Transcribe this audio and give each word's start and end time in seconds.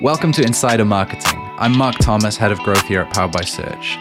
Welcome 0.00 0.32
to 0.32 0.42
Insider 0.42 0.84
Marketing. 0.84 1.38
I'm 1.56 1.78
Marc 1.78 1.94
Thomas, 1.98 2.36
head 2.36 2.50
of 2.50 2.58
growth 2.58 2.82
here 2.88 3.02
at 3.02 3.14
Powered 3.14 3.30
by 3.30 3.42
Search. 3.42 3.96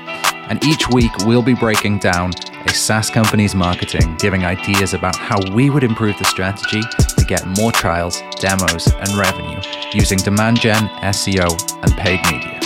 And 0.49 0.61
each 0.65 0.89
week 0.89 1.11
we'll 1.19 1.43
be 1.43 1.53
breaking 1.53 1.99
down 1.99 2.31
a 2.65 2.73
SaaS 2.73 3.11
company's 3.11 3.53
marketing, 3.53 4.15
giving 4.17 4.43
ideas 4.43 4.95
about 4.95 5.15
how 5.15 5.37
we 5.53 5.69
would 5.69 5.83
improve 5.83 6.17
the 6.17 6.25
strategy 6.25 6.81
to 6.81 7.25
get 7.25 7.45
more 7.59 7.71
trials, 7.71 8.23
demos, 8.39 8.87
and 8.87 9.09
revenue 9.09 9.61
using 9.93 10.17
demand 10.17 10.59
gen, 10.59 10.87
SEO, 11.03 11.47
and 11.83 11.91
paid 11.93 12.19
media. 12.31 12.59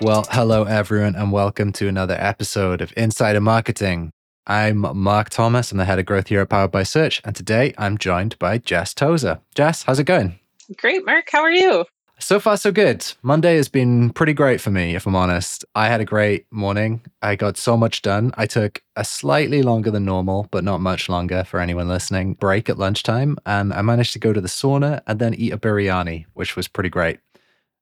Well, 0.00 0.26
hello 0.30 0.62
everyone, 0.62 1.16
and 1.16 1.32
welcome 1.32 1.72
to 1.72 1.88
another 1.88 2.16
episode 2.20 2.80
of 2.80 2.92
Insider 2.96 3.40
Marketing. 3.40 4.12
I'm 4.46 4.86
Marc 4.96 5.30
Thomas. 5.30 5.72
I'm 5.72 5.78
the 5.78 5.86
head 5.86 5.98
of 5.98 6.06
growth 6.06 6.28
here 6.28 6.40
at 6.40 6.50
Powered 6.50 6.70
by 6.70 6.84
Search, 6.84 7.20
and 7.24 7.34
today 7.34 7.74
I'm 7.76 7.98
joined 7.98 8.38
by 8.38 8.58
Jess 8.58 8.94
Tozer. 8.94 9.40
Jess, 9.56 9.82
how's 9.82 9.98
it 9.98 10.04
going? 10.04 10.37
Great, 10.76 11.06
Marc. 11.06 11.28
How 11.30 11.40
are 11.40 11.50
you? 11.50 11.86
So 12.20 12.40
far, 12.40 12.56
so 12.56 12.72
good. 12.72 13.06
Monday 13.22 13.56
has 13.56 13.68
been 13.68 14.10
pretty 14.10 14.32
great 14.34 14.60
for 14.60 14.70
me, 14.70 14.96
if 14.96 15.06
I'm 15.06 15.14
honest. 15.14 15.64
I 15.74 15.86
had 15.86 16.00
a 16.00 16.04
great 16.04 16.46
morning. 16.50 17.02
I 17.22 17.36
got 17.36 17.56
so 17.56 17.76
much 17.76 18.02
done. 18.02 18.32
I 18.36 18.46
took 18.46 18.82
a 18.96 19.04
slightly 19.04 19.62
longer 19.62 19.92
than 19.92 20.04
normal, 20.04 20.48
but 20.50 20.64
not 20.64 20.80
much 20.80 21.08
longer 21.08 21.44
for 21.44 21.60
anyone 21.60 21.88
listening, 21.88 22.34
break 22.34 22.68
at 22.68 22.78
lunchtime. 22.78 23.38
And 23.46 23.72
I 23.72 23.82
managed 23.82 24.12
to 24.14 24.18
go 24.18 24.32
to 24.32 24.40
the 24.40 24.48
sauna 24.48 25.00
and 25.06 25.20
then 25.20 25.32
eat 25.34 25.52
a 25.52 25.58
biryani, 25.58 26.26
which 26.34 26.56
was 26.56 26.66
pretty 26.66 26.90
great. 26.90 27.20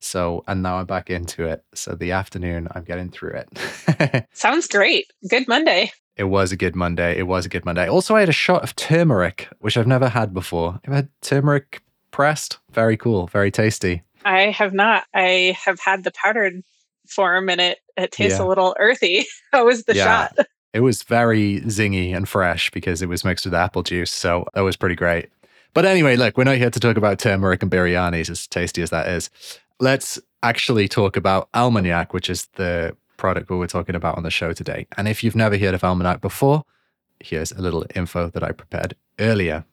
So, 0.00 0.45
and 0.46 0.62
now 0.62 0.76
I'm 0.76 0.87
back 0.87 1.09
into 1.09 1.46
it. 1.46 1.64
So, 1.74 1.95
the 1.95 2.12
afternoon, 2.12 2.68
I'm 2.73 2.84
getting 2.84 3.10
through 3.10 3.40
it. 3.40 4.26
Sounds 4.34 4.68
great. 4.68 5.10
Good 5.28 5.48
Monday. 5.48 5.90
It 6.16 6.24
was 6.24 6.52
a 6.52 6.56
good 6.56 6.76
Monday. 6.76 7.18
It 7.18 7.26
was 7.26 7.46
a 7.46 7.48
good 7.48 7.64
Monday. 7.64 7.88
Also, 7.88 8.14
I 8.14 8.20
had 8.20 8.28
a 8.28 8.32
shot 8.32 8.62
of 8.62 8.76
turmeric, 8.76 9.48
which 9.60 9.76
I've 9.78 9.87
never 9.87 10.10
had 10.10 10.34
before. 10.34 10.78
I've 10.87 10.92
had 10.92 11.09
turmeric 11.23 11.82
pressed. 12.16 12.59
Very 12.73 12.96
cool. 12.96 13.27
Very 13.27 13.51
tasty. 13.51 14.02
I 14.24 14.45
have 14.45 14.73
not. 14.73 15.04
I 15.13 15.54
have 15.63 15.79
had 15.79 16.02
the 16.02 16.10
powdered 16.10 16.63
form 17.07 17.51
and 17.51 17.60
it, 17.60 17.80
it 17.99 18.10
tastes 18.10 18.38
yeah. 18.38 18.45
a 18.46 18.49
little 18.49 18.74
earthy. 18.80 19.27
How 19.52 19.66
was 19.66 19.85
the 19.85 19.95
yeah. 19.95 20.29
shot? 20.29 20.46
It 20.73 20.80
was 20.80 21.05
very 21.05 21.60
zingy 21.60 22.15
and 22.15 22.29
fresh 22.29 22.71
because 22.71 23.01
it 23.01 23.09
was 23.09 23.24
mixed 23.24 23.46
with 23.46 23.55
apple 23.55 23.82
juice. 23.82 24.10
So 24.10 24.45
that 24.52 24.60
was 24.60 24.77
pretty 24.77 24.95
great. 24.95 25.30
But 25.73 25.87
anyway, 25.87 26.16
look, 26.16 26.37
we're 26.37 26.45
not 26.45 26.59
here 26.59 26.68
to 26.68 26.80
talk 26.80 26.99
about 26.99 27.18
turmeric 27.18 27.63
and 27.63 27.73
biryanis, 27.73 28.29
as 28.29 28.46
tasty 28.46 28.83
as 28.83 28.90
that 28.90 29.09
is. 29.09 29.30
Let's 29.80 30.21
actually 30.43 30.87
talk 30.87 31.16
about 31.16 31.49
Almanac, 31.55 32.12
which 32.12 32.29
is 32.29 32.49
the 32.57 32.95
product 33.16 33.49
we 33.49 33.57
we're 33.57 33.68
talking 33.68 33.95
about 33.95 34.18
on 34.18 34.23
the 34.23 34.30
show 34.30 34.52
today. 34.52 34.87
And 34.99 35.09
if 35.09 35.24
you've 35.24 35.37
never 35.37 35.57
heard 35.57 35.73
of 35.73 35.83
Almanac 35.83 36.21
before, 36.21 36.62
here's 37.21 37.52
a 37.52 37.62
little 37.62 37.87
info 37.95 38.29
that 38.29 38.43
I 38.43 38.52
prepared 38.52 38.96
earlier. 39.18 39.65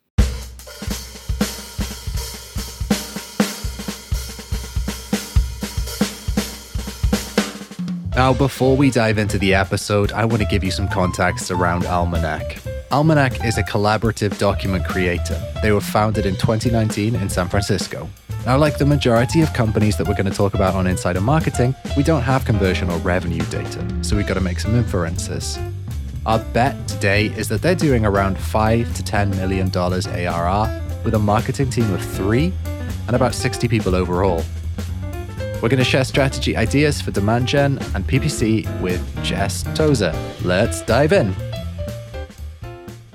Now, 8.16 8.32
before 8.32 8.76
we 8.76 8.90
dive 8.90 9.18
into 9.18 9.38
the 9.38 9.54
episode, 9.54 10.12
I 10.12 10.24
want 10.24 10.40
to 10.40 10.46
give 10.46 10.62
you 10.62 10.70
some 10.70 10.86
context 10.86 11.50
around 11.50 11.84
Almanac. 11.84 12.58
Almanac 12.92 13.44
is 13.44 13.58
a 13.58 13.64
collaborative 13.64 14.38
document 14.38 14.84
creator. 14.86 15.42
They 15.62 15.72
were 15.72 15.80
founded 15.80 16.24
in 16.24 16.36
2019 16.36 17.16
in 17.16 17.28
San 17.28 17.48
Francisco. 17.48 18.08
Now, 18.46 18.56
like 18.56 18.78
the 18.78 18.86
majority 18.86 19.40
of 19.40 19.52
companies 19.52 19.96
that 19.96 20.06
we're 20.06 20.14
going 20.14 20.30
to 20.30 20.36
talk 20.36 20.54
about 20.54 20.76
on 20.76 20.86
Insider 20.86 21.20
Marketing, 21.20 21.74
we 21.96 22.04
don't 22.04 22.22
have 22.22 22.44
conversion 22.44 22.88
or 22.88 22.98
revenue 22.98 23.44
data, 23.46 23.84
so 24.04 24.14
we've 24.14 24.28
got 24.28 24.34
to 24.34 24.40
make 24.40 24.60
some 24.60 24.76
inferences. 24.76 25.58
Our 26.24 26.38
bet 26.38 26.86
today 26.86 27.26
is 27.36 27.48
that 27.48 27.62
they're 27.62 27.74
doing 27.74 28.06
around 28.06 28.38
5 28.38 28.94
to 28.94 29.02
10 29.02 29.30
million 29.30 29.70
dollars 29.70 30.06
ARR 30.06 30.82
with 31.04 31.14
a 31.14 31.18
marketing 31.18 31.68
team 31.68 31.92
of 31.92 32.00
3 32.00 32.52
and 33.08 33.16
about 33.16 33.34
60 33.34 33.66
people 33.66 33.96
overall. 33.96 34.44
We're 35.64 35.70
going 35.70 35.78
to 35.78 35.84
share 35.84 36.04
strategy 36.04 36.58
ideas 36.58 37.00
for 37.00 37.10
demand 37.10 37.48
gen 37.48 37.78
and 37.94 38.06
PPC 38.06 38.68
with 38.82 39.02
Jess 39.24 39.62
Tozer. 39.74 40.12
Let's 40.42 40.82
dive 40.82 41.14
in. 41.14 41.34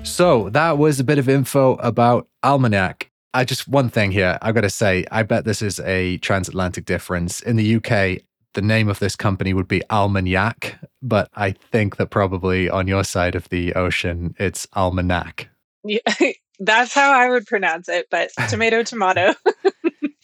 So, 0.02 0.50
that 0.50 0.76
was 0.76 0.98
a 0.98 1.04
bit 1.04 1.18
of 1.18 1.28
info 1.28 1.76
about 1.76 2.26
Almanac. 2.42 3.08
I 3.34 3.44
just 3.44 3.68
one 3.68 3.88
thing 3.88 4.10
here, 4.10 4.36
I've 4.42 4.56
got 4.56 4.62
to 4.62 4.68
say, 4.68 5.04
I 5.12 5.22
bet 5.22 5.44
this 5.44 5.62
is 5.62 5.78
a 5.78 6.16
transatlantic 6.16 6.86
difference. 6.86 7.40
In 7.40 7.54
the 7.54 7.76
UK, 7.76 8.20
the 8.54 8.62
name 8.62 8.88
of 8.88 8.98
this 8.98 9.14
company 9.14 9.54
would 9.54 9.68
be 9.68 9.84
Almanac, 9.88 10.76
but 11.00 11.30
I 11.36 11.52
think 11.52 11.98
that 11.98 12.10
probably 12.10 12.68
on 12.68 12.88
your 12.88 13.04
side 13.04 13.36
of 13.36 13.48
the 13.50 13.74
ocean, 13.74 14.34
it's 14.40 14.66
Almanac. 14.72 15.48
Yeah, 15.84 16.00
that's 16.58 16.94
how 16.94 17.12
I 17.12 17.30
would 17.30 17.46
pronounce 17.46 17.88
it, 17.88 18.08
but 18.10 18.32
tomato, 18.48 18.82
tomato. 18.82 19.34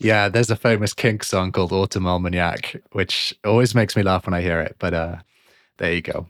Yeah, 0.06 0.28
there's 0.28 0.50
a 0.50 0.56
famous 0.56 0.94
Kink 0.94 1.24
song 1.24 1.50
called 1.50 1.72
Autumn 1.72 2.06
Almanac, 2.06 2.80
which 2.92 3.34
always 3.44 3.74
makes 3.74 3.96
me 3.96 4.04
laugh 4.04 4.24
when 4.24 4.34
I 4.34 4.40
hear 4.40 4.60
it. 4.60 4.76
But 4.78 4.94
uh, 4.94 5.16
there 5.78 5.92
you 5.92 6.00
go. 6.00 6.28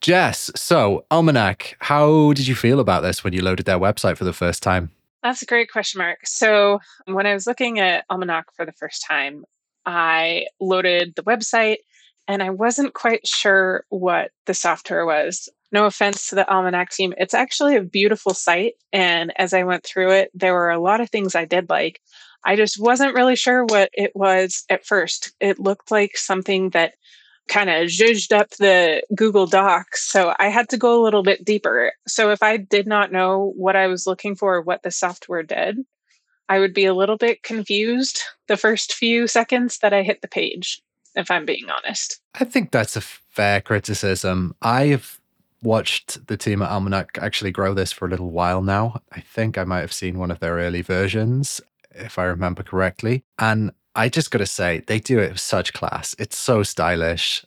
Jess, 0.00 0.50
so 0.56 1.04
Almanac, 1.08 1.76
how 1.78 2.32
did 2.32 2.48
you 2.48 2.56
feel 2.56 2.80
about 2.80 3.02
this 3.02 3.22
when 3.22 3.32
you 3.32 3.40
loaded 3.40 3.64
their 3.64 3.78
website 3.78 4.16
for 4.16 4.24
the 4.24 4.32
first 4.32 4.60
time? 4.60 4.90
That's 5.22 5.40
a 5.40 5.46
great 5.46 5.70
question, 5.70 6.00
Mark. 6.00 6.26
So 6.26 6.80
when 7.04 7.24
I 7.24 7.32
was 7.32 7.46
looking 7.46 7.78
at 7.78 8.04
Almanac 8.10 8.46
for 8.56 8.66
the 8.66 8.72
first 8.72 9.04
time, 9.06 9.44
I 9.86 10.46
loaded 10.58 11.14
the 11.14 11.22
website 11.22 11.76
and 12.26 12.42
I 12.42 12.50
wasn't 12.50 12.92
quite 12.92 13.24
sure 13.24 13.84
what 13.90 14.32
the 14.46 14.54
software 14.54 15.06
was. 15.06 15.48
No 15.70 15.86
offense 15.86 16.28
to 16.28 16.34
the 16.34 16.52
Almanac 16.52 16.90
team. 16.90 17.14
It's 17.16 17.34
actually 17.34 17.76
a 17.76 17.82
beautiful 17.82 18.34
site. 18.34 18.74
And 18.92 19.32
as 19.36 19.54
I 19.54 19.62
went 19.62 19.84
through 19.84 20.10
it, 20.10 20.32
there 20.34 20.54
were 20.54 20.70
a 20.70 20.80
lot 20.80 21.00
of 21.00 21.08
things 21.08 21.36
I 21.36 21.44
did 21.44 21.70
like. 21.70 22.00
I 22.44 22.56
just 22.56 22.80
wasn't 22.80 23.14
really 23.14 23.36
sure 23.36 23.64
what 23.64 23.90
it 23.92 24.12
was 24.14 24.64
at 24.68 24.84
first. 24.84 25.32
It 25.40 25.58
looked 25.58 25.90
like 25.90 26.16
something 26.16 26.70
that 26.70 26.94
kind 27.48 27.70
of 27.70 27.88
zhuzhed 27.88 28.32
up 28.32 28.50
the 28.50 29.02
Google 29.14 29.46
Docs. 29.46 30.08
So 30.08 30.34
I 30.38 30.48
had 30.48 30.68
to 30.70 30.78
go 30.78 31.00
a 31.00 31.04
little 31.04 31.22
bit 31.22 31.44
deeper. 31.44 31.92
So 32.06 32.30
if 32.30 32.42
I 32.42 32.56
did 32.56 32.86
not 32.86 33.12
know 33.12 33.52
what 33.56 33.76
I 33.76 33.86
was 33.86 34.06
looking 34.06 34.34
for, 34.34 34.60
what 34.60 34.82
the 34.82 34.90
software 34.90 35.42
did, 35.42 35.78
I 36.48 36.58
would 36.58 36.74
be 36.74 36.84
a 36.84 36.94
little 36.94 37.16
bit 37.16 37.42
confused 37.42 38.20
the 38.48 38.56
first 38.56 38.92
few 38.94 39.26
seconds 39.26 39.78
that 39.78 39.92
I 39.92 40.02
hit 40.02 40.22
the 40.22 40.28
page, 40.28 40.82
if 41.14 41.30
I'm 41.30 41.46
being 41.46 41.68
honest. 41.70 42.20
I 42.34 42.44
think 42.44 42.70
that's 42.70 42.96
a 42.96 43.00
fair 43.00 43.60
criticism. 43.60 44.54
I've 44.62 45.20
watched 45.62 46.26
the 46.26 46.36
team 46.36 46.60
at 46.60 46.70
Almanac 46.70 47.18
actually 47.20 47.52
grow 47.52 47.72
this 47.72 47.92
for 47.92 48.06
a 48.06 48.10
little 48.10 48.30
while 48.30 48.62
now. 48.62 49.00
I 49.12 49.20
think 49.20 49.56
I 49.56 49.64
might 49.64 49.80
have 49.80 49.92
seen 49.92 50.18
one 50.18 50.30
of 50.30 50.40
their 50.40 50.56
early 50.56 50.82
versions 50.82 51.60
if 51.94 52.18
I 52.18 52.24
remember 52.24 52.62
correctly. 52.62 53.24
And 53.38 53.72
I 53.94 54.08
just 54.08 54.30
got 54.30 54.38
to 54.38 54.46
say, 54.46 54.82
they 54.86 54.98
do 54.98 55.18
it 55.18 55.32
with 55.32 55.40
such 55.40 55.72
class. 55.72 56.14
It's 56.18 56.36
so 56.38 56.62
stylish. 56.62 57.44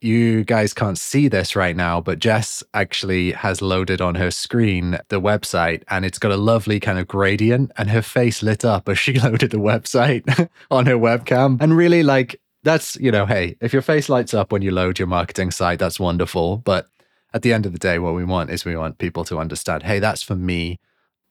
You 0.00 0.44
guys 0.44 0.74
can't 0.74 0.98
see 0.98 1.26
this 1.26 1.56
right 1.56 1.74
now, 1.74 2.00
but 2.00 2.20
Jess 2.20 2.62
actually 2.72 3.32
has 3.32 3.60
loaded 3.60 4.00
on 4.00 4.14
her 4.14 4.30
screen 4.30 4.98
the 5.08 5.20
website 5.20 5.82
and 5.88 6.04
it's 6.04 6.20
got 6.20 6.30
a 6.30 6.36
lovely 6.36 6.78
kind 6.78 7.00
of 7.00 7.08
gradient 7.08 7.72
and 7.76 7.90
her 7.90 8.02
face 8.02 8.42
lit 8.42 8.64
up 8.64 8.88
as 8.88 8.98
she 8.98 9.18
loaded 9.20 9.50
the 9.50 9.56
website 9.56 10.48
on 10.70 10.86
her 10.86 10.94
webcam. 10.94 11.60
And 11.60 11.76
really, 11.76 12.04
like, 12.04 12.40
that's, 12.62 12.96
you 12.96 13.10
know, 13.10 13.26
hey, 13.26 13.56
if 13.60 13.72
your 13.72 13.82
face 13.82 14.08
lights 14.08 14.34
up 14.34 14.52
when 14.52 14.62
you 14.62 14.70
load 14.70 14.98
your 14.98 15.08
marketing 15.08 15.50
site, 15.50 15.80
that's 15.80 15.98
wonderful. 15.98 16.58
But 16.58 16.88
at 17.34 17.42
the 17.42 17.52
end 17.52 17.66
of 17.66 17.72
the 17.72 17.78
day, 17.78 17.98
what 17.98 18.14
we 18.14 18.24
want 18.24 18.50
is 18.50 18.64
we 18.64 18.76
want 18.76 18.98
people 18.98 19.24
to 19.24 19.38
understand, 19.38 19.82
hey, 19.82 19.98
that's 19.98 20.22
for 20.22 20.36
me. 20.36 20.78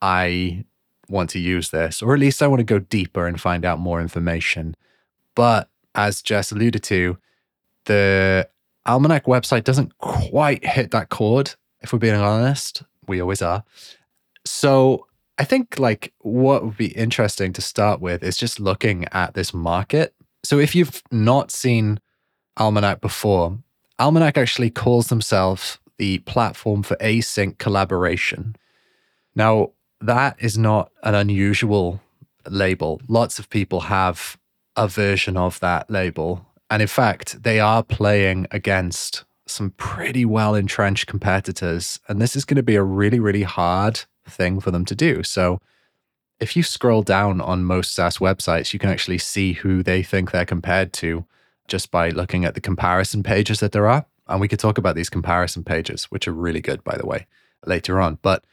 I 0.02 0.64
want 1.08 1.30
to 1.30 1.38
use 1.38 1.70
this, 1.70 2.02
or 2.02 2.14
at 2.14 2.20
least 2.20 2.42
I 2.42 2.46
want 2.46 2.60
to 2.60 2.64
go 2.64 2.78
deeper 2.78 3.26
and 3.26 3.40
find 3.40 3.64
out 3.64 3.78
more 3.78 4.00
information. 4.00 4.74
But 5.34 5.68
as 5.94 6.22
Jess 6.22 6.52
alluded 6.52 6.82
to, 6.84 7.18
the 7.84 8.48
Almanac 8.86 9.26
website 9.26 9.64
doesn't 9.64 9.96
quite 9.98 10.64
hit 10.64 10.90
that 10.90 11.08
chord, 11.08 11.54
if 11.80 11.92
we're 11.92 11.98
being 11.98 12.14
honest. 12.14 12.82
We 13.06 13.20
always 13.20 13.42
are. 13.42 13.64
So 14.44 15.06
I 15.38 15.44
think 15.44 15.78
like 15.78 16.12
what 16.18 16.64
would 16.64 16.76
be 16.76 16.88
interesting 16.88 17.52
to 17.54 17.62
start 17.62 18.00
with 18.00 18.22
is 18.22 18.36
just 18.36 18.60
looking 18.60 19.06
at 19.12 19.34
this 19.34 19.54
market. 19.54 20.14
So 20.44 20.58
if 20.58 20.74
you've 20.74 21.02
not 21.10 21.50
seen 21.50 22.00
Almanac 22.56 23.00
before, 23.00 23.58
Almanac 23.98 24.36
actually 24.36 24.70
calls 24.70 25.08
themselves 25.08 25.78
the 25.98 26.18
platform 26.20 26.82
for 26.82 26.96
async 26.96 27.58
collaboration. 27.58 28.56
Now, 29.34 29.72
that 30.00 30.36
is 30.38 30.56
not 30.56 30.90
an 31.02 31.14
unusual 31.14 32.00
label. 32.48 33.00
Lots 33.08 33.38
of 33.38 33.50
people 33.50 33.80
have 33.80 34.38
a 34.76 34.88
version 34.88 35.36
of 35.36 35.58
that 35.60 35.90
label. 35.90 36.46
And 36.70 36.82
in 36.82 36.88
fact, 36.88 37.42
they 37.42 37.60
are 37.60 37.82
playing 37.82 38.46
against 38.50 39.24
some 39.46 39.70
pretty 39.70 40.24
well 40.24 40.54
entrenched 40.54 41.06
competitors. 41.06 42.00
And 42.08 42.20
this 42.20 42.36
is 42.36 42.44
going 42.44 42.56
to 42.56 42.62
be 42.62 42.76
a 42.76 42.82
really, 42.82 43.18
really 43.18 43.42
hard 43.42 44.00
thing 44.26 44.60
for 44.60 44.70
them 44.70 44.84
to 44.84 44.94
do. 44.94 45.22
So 45.22 45.60
if 46.38 46.56
you 46.56 46.62
scroll 46.62 47.02
down 47.02 47.40
on 47.40 47.64
most 47.64 47.94
SaaS 47.94 48.18
websites, 48.18 48.72
you 48.72 48.78
can 48.78 48.90
actually 48.90 49.18
see 49.18 49.54
who 49.54 49.82
they 49.82 50.02
think 50.02 50.30
they're 50.30 50.44
compared 50.44 50.92
to 50.94 51.24
just 51.66 51.90
by 51.90 52.10
looking 52.10 52.44
at 52.44 52.54
the 52.54 52.60
comparison 52.60 53.22
pages 53.22 53.60
that 53.60 53.72
there 53.72 53.88
are. 53.88 54.06
And 54.28 54.40
we 54.40 54.48
could 54.48 54.60
talk 54.60 54.78
about 54.78 54.94
these 54.94 55.10
comparison 55.10 55.64
pages, 55.64 56.04
which 56.04 56.28
are 56.28 56.32
really 56.32 56.60
good, 56.60 56.84
by 56.84 56.96
the 56.96 57.06
way, 57.06 57.26
later 57.66 58.00
on. 58.00 58.18
But 58.22 58.44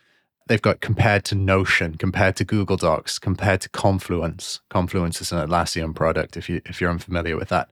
They've 0.48 0.62
got 0.62 0.80
compared 0.80 1.26
to 1.26 1.36
Notion, 1.36 1.96
compared 1.96 2.36
to 2.36 2.46
Google 2.46 2.78
Docs, 2.78 3.18
compared 3.18 3.62
to 3.62 3.70
Confluence. 3.70 4.62
Confluence 4.70 5.20
is 5.22 5.32
an 5.32 5.48
Atlassian 5.48 5.96
product 5.96 6.38
if 6.38 6.50
you 6.50 6.62
if 6.66 6.80
you're 6.80 6.92
unfamiliar 6.92 7.36
with 7.36 7.50
that. 7.50 7.70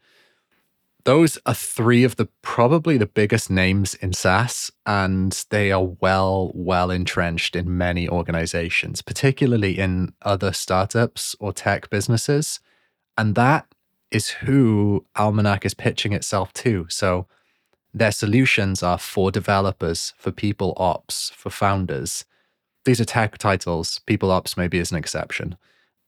Those 1.06 1.38
are 1.46 1.54
three 1.54 2.06
of 2.06 2.16
the 2.16 2.30
probably 2.42 2.98
the 2.98 3.06
biggest 3.06 3.50
names 3.50 3.94
in 3.96 4.14
SaaS, 4.14 4.72
and 4.86 5.46
they 5.50 5.70
are 5.72 5.84
well, 5.84 6.52
well 6.56 6.90
entrenched 6.90 7.58
in 7.58 7.78
many 7.78 8.08
organizations, 8.08 9.02
particularly 9.02 9.78
in 9.78 10.14
other 10.22 10.54
startups 10.54 11.36
or 11.40 11.52
tech 11.52 11.90
businesses. 11.90 12.62
And 13.18 13.36
that 13.36 13.68
is 14.12 14.30
who 14.30 15.06
Almanac 15.18 15.66
is 15.66 15.74
pitching 15.74 16.14
itself 16.14 16.54
to. 16.54 16.88
So 16.90 17.28
their 17.94 18.12
solutions 18.12 18.82
are 18.82 18.98
for 18.98 19.30
developers, 19.30 20.14
for 20.18 20.32
people 20.32 20.74
ops, 20.78 21.32
for 21.36 21.50
founders. 21.50 22.24
These 22.86 23.00
are 23.02 23.06
tech 23.06 23.38
titles. 23.38 24.00
People 24.06 24.32
ops 24.32 24.58
maybe 24.58 24.80
is 24.80 24.92
an 24.92 24.98
exception. 24.98 25.58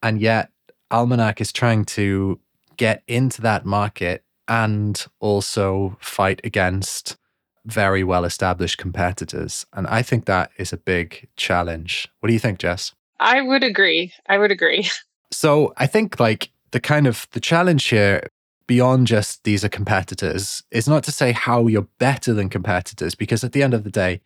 And 0.04 0.22
yet, 0.22 0.52
Almanac 0.92 1.42
is 1.42 1.52
trying 1.52 1.86
to 1.86 2.40
get 2.78 3.04
into 3.08 3.42
that 3.42 3.66
market 3.66 4.24
and 4.48 5.06
also 5.20 5.98
fight 6.00 6.42
against 6.44 7.18
very 7.66 8.04
well 8.04 8.26
established 8.26 8.78
competitors. 8.78 9.66
And 9.74 9.88
I 9.88 10.02
think 10.02 10.26
that 10.26 10.52
is 10.58 10.72
a 10.72 10.78
big 10.78 11.28
challenge. 11.36 12.08
What 12.20 12.28
do 12.28 12.34
you 12.34 12.40
think, 12.40 12.60
Jess? 12.60 12.94
I 13.20 13.42
would 13.42 13.64
agree. 13.64 14.14
I 14.28 14.38
would 14.38 14.52
agree. 14.52 14.90
So 15.32 15.74
I 15.76 15.88
think 15.88 16.20
like 16.20 16.50
the 16.72 16.80
kind 16.80 17.08
of 17.08 17.28
the 17.32 17.42
challenge 17.42 17.86
here 17.86 18.30
beyond 18.68 19.08
just 19.08 19.44
these 19.44 19.66
are 19.66 19.70
competitors 19.70 20.64
is 20.72 20.88
not 20.88 21.04
to 21.04 21.12
say 21.12 21.34
how 21.34 21.68
you're 21.68 21.88
better 22.00 22.34
than 22.34 22.48
competitors, 22.48 23.16
because 23.16 23.44
at 23.44 23.52
the 23.52 23.64
end 23.64 23.74
of 23.74 23.84
the 23.84 23.90
day, 23.90 24.22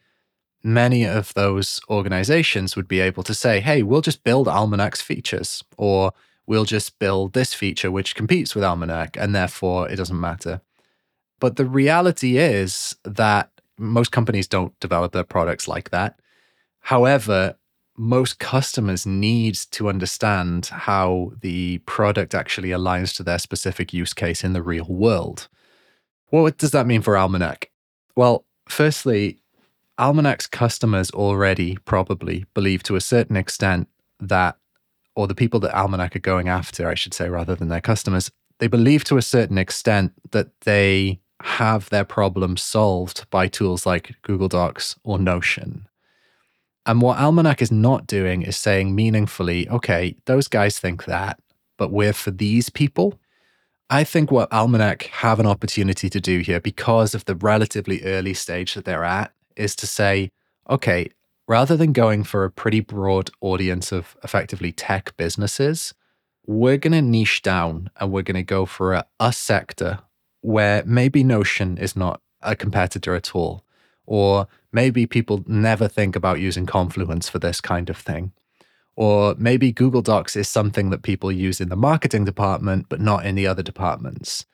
many 0.64 1.06
of 1.06 1.34
those 1.34 1.80
organizations 1.90 2.76
would 2.76 2.88
be 2.88 3.00
able 3.00 3.24
to 3.24 3.34
say, 3.34 3.60
hey, 3.60 3.84
we'll 3.84 4.02
just 4.02 4.24
build 4.24 4.48
Almanac's 4.48 5.02
features, 5.02 5.64
or 5.78 6.12
we'll 6.46 6.66
just 6.66 7.00
build 7.00 7.34
this 7.34 7.54
feature 7.54 7.92
which 7.92 8.16
competes 8.16 8.56
with 8.56 8.64
Almanac, 8.64 9.16
and 9.18 9.34
therefore 9.34 9.90
it 9.90 9.96
doesn't 9.96 10.20
matter. 10.20 10.62
But 11.40 11.56
the 11.56 11.66
reality 11.66 12.38
is 12.38 12.96
that 13.04 13.50
most 13.78 14.12
companies 14.12 14.48
don't 14.48 14.78
develop 14.80 15.14
their 15.14 15.24
products 15.24 15.68
like 15.68 15.90
that. 15.92 16.20
However, 16.82 17.56
most 17.96 18.40
customers 18.40 19.06
need 19.06 19.56
to 19.56 19.90
understand 19.90 20.68
how 20.68 21.34
the 21.42 21.80
product 21.80 22.34
actually 22.34 22.70
aligns 22.70 23.16
to 23.16 23.24
their 23.24 23.40
specific 23.40 23.94
use 23.94 24.14
case 24.14 24.44
in 24.44 24.54
the 24.54 24.64
real 24.64 24.86
world. 24.86 25.48
What 26.30 26.58
does 26.58 26.72
that 26.72 26.88
mean 26.88 27.02
for 27.02 27.18
Almanac? 27.18 27.72
Well, 28.16 28.46
firstly, 28.68 29.40
Almanac's 30.00 30.48
customers 30.48 31.12
already 31.12 31.78
probably 31.86 32.46
believe 32.54 32.82
to 32.84 32.96
a 32.96 33.02
certain 33.02 33.36
extent 33.36 33.90
that 34.20 34.58
or 35.16 35.28
the 35.28 35.36
people 35.36 35.60
that 35.60 35.78
Almanac 35.78 36.16
are 36.16 36.20
going 36.20 36.48
after, 36.48 36.88
I 36.88 36.96
should 36.96 37.14
say, 37.14 37.28
rather 37.28 37.54
than 37.54 37.68
their 37.68 37.82
customers, 37.82 38.32
they 38.60 38.68
believe 38.68 39.04
to 39.06 39.18
a 39.18 39.22
certain 39.22 39.58
extent 39.58 40.14
that 40.32 40.62
they 40.62 41.20
have 41.42 41.90
their 41.90 42.06
problems 42.06 42.62
solved 42.62 43.30
by 43.30 43.48
tools 43.48 43.86
like 43.86 44.16
Google 44.22 44.48
Docs 44.48 44.96
or 45.04 45.20
Notion. 45.20 45.88
And 46.86 47.02
what 47.02 47.20
Almanac 47.20 47.62
is 47.62 47.72
not 47.72 48.08
doing 48.08 48.42
is 48.44 48.58
saying 48.58 48.96
meaningfully, 48.96 49.68
okay, 49.70 50.16
those 50.26 50.48
guys 50.48 50.80
think 50.80 51.06
that, 51.06 51.40
but 51.78 51.92
we're 51.92 52.14
for 52.14 52.32
these 52.32 52.70
people. 52.70 53.20
I 53.90 54.04
think 54.04 54.32
what 54.32 54.52
Almanac 54.54 55.04
have 55.04 55.40
an 55.40 55.46
opportunity 55.46 56.10
to 56.10 56.22
do 56.22 56.40
here 56.40 56.62
because 56.62 57.14
of 57.14 57.26
the 57.26 57.36
relatively 57.36 58.04
early 58.04 58.34
stage 58.34 58.74
that 58.76 58.86
they're 58.86 59.04
at 59.04 59.34
is 59.60 59.76
to 59.78 59.88
say, 59.88 60.32
okay, 60.70 61.10
rather 61.48 61.76
than 61.76 61.94
going 61.94 62.24
for 62.24 62.44
a 62.44 62.52
pretty 62.52 62.80
broad 62.80 63.30
audience 63.42 63.92
of 63.92 64.16
effectively 64.24 64.72
tech 64.72 65.16
businesses, 65.18 65.94
we're 66.46 66.78
going 66.78 66.94
to 66.94 67.02
niche 67.02 67.42
down 67.42 67.90
and 68.00 68.12
we're 68.12 68.24
going 68.24 68.36
to 68.36 68.44
go 68.44 68.66
for 68.66 68.94
a, 68.94 69.06
a 69.20 69.34
sector 69.34 70.00
where 70.42 70.84
maybe 70.86 71.24
Notion 71.24 71.78
is 71.78 71.96
not 71.96 72.22
a 72.42 72.56
competitor 72.56 73.14
at 73.16 73.36
all. 73.36 73.64
Or 74.06 74.48
maybe 74.72 75.06
people 75.06 75.44
never 75.46 75.88
think 75.88 76.16
about 76.16 76.40
using 76.40 76.66
Confluence 76.66 77.30
for 77.30 77.38
this 77.38 77.62
kind 77.62 77.90
of 77.90 77.98
thing. 77.98 78.32
Or 78.96 79.36
maybe 79.38 79.72
Google 79.72 80.02
Docs 80.02 80.36
is 80.36 80.50
something 80.50 80.90
that 80.90 81.04
people 81.04 81.32
use 81.32 81.62
in 81.62 81.70
the 81.70 81.76
marketing 81.76 82.26
department, 82.26 82.88
but 82.90 83.00
not 83.00 83.26
in 83.26 83.36
the 83.36 83.48
other 83.48 83.64
departments. 83.64 84.46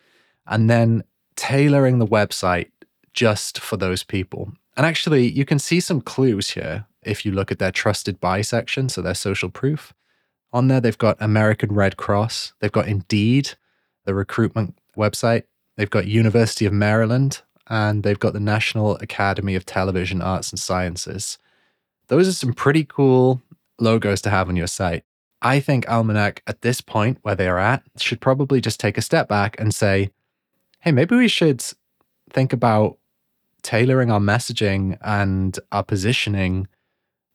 And 0.46 0.70
then 0.70 1.04
tailoring 1.36 2.00
the 2.00 2.08
website 2.08 2.70
just 3.14 3.60
for 3.60 3.78
those 3.78 4.04
people. 4.04 4.52
And 4.78 4.86
actually, 4.86 5.30
you 5.30 5.46
can 5.46 5.60
see 5.60 5.80
some 5.80 6.02
clues 6.02 6.52
here 6.52 6.86
if 7.02 7.26
you 7.26 7.32
look 7.32 7.52
at 7.52 7.60
their 7.60 7.72
trusted 7.72 8.20
by 8.20 8.42
section, 8.42 8.90
so 8.90 9.02
their 9.02 9.14
social 9.14 9.50
proof. 9.50 9.94
On 10.52 10.68
there, 10.68 10.82
they've 10.82 10.98
got 10.98 11.18
American 11.20 11.74
Red 11.74 11.98
Cross, 11.98 12.54
they've 12.60 12.72
got 12.72 12.88
Indeed, 12.88 13.52
the 14.06 14.14
recruitment 14.14 14.78
website, 14.98 15.44
they've 15.78 15.90
got 15.90 16.08
University 16.08 16.66
of 16.66 16.74
Maryland, 16.74 17.42
and 17.68 18.04
they've 18.04 18.20
got 18.20 18.34
the 18.34 18.40
National 18.40 18.96
Academy 18.98 19.56
of 19.56 19.66
Television 19.66 20.22
Arts 20.22 20.52
and 20.52 20.60
Sciences. 20.60 21.38
Those 22.08 22.28
are 22.28 22.34
some 22.34 22.54
pretty 22.54 22.86
cool 22.86 23.42
logos 23.80 24.22
to 24.22 24.30
have 24.30 24.48
on 24.50 24.56
your 24.56 24.68
site. 24.68 25.04
I 25.42 25.60
think 25.60 25.90
Almanac, 25.90 26.42
at 26.48 26.62
this 26.62 26.82
point 26.82 27.20
where 27.22 27.36
they 27.36 27.48
are 27.48 27.60
at, 27.60 27.84
should 27.98 28.22
probably 28.22 28.62
just 28.62 28.80
take 28.80 28.98
a 28.98 29.02
step 29.02 29.28
back 29.28 29.60
and 29.60 29.74
say, 29.74 30.12
hey, 30.80 30.92
maybe 30.92 31.16
we 31.16 31.28
should 31.28 31.64
think 32.30 32.54
about 32.54 32.98
tailoring 33.66 34.12
our 34.12 34.20
messaging 34.20 34.96
and 35.02 35.60
our 35.72 35.84
positioning 35.84 36.68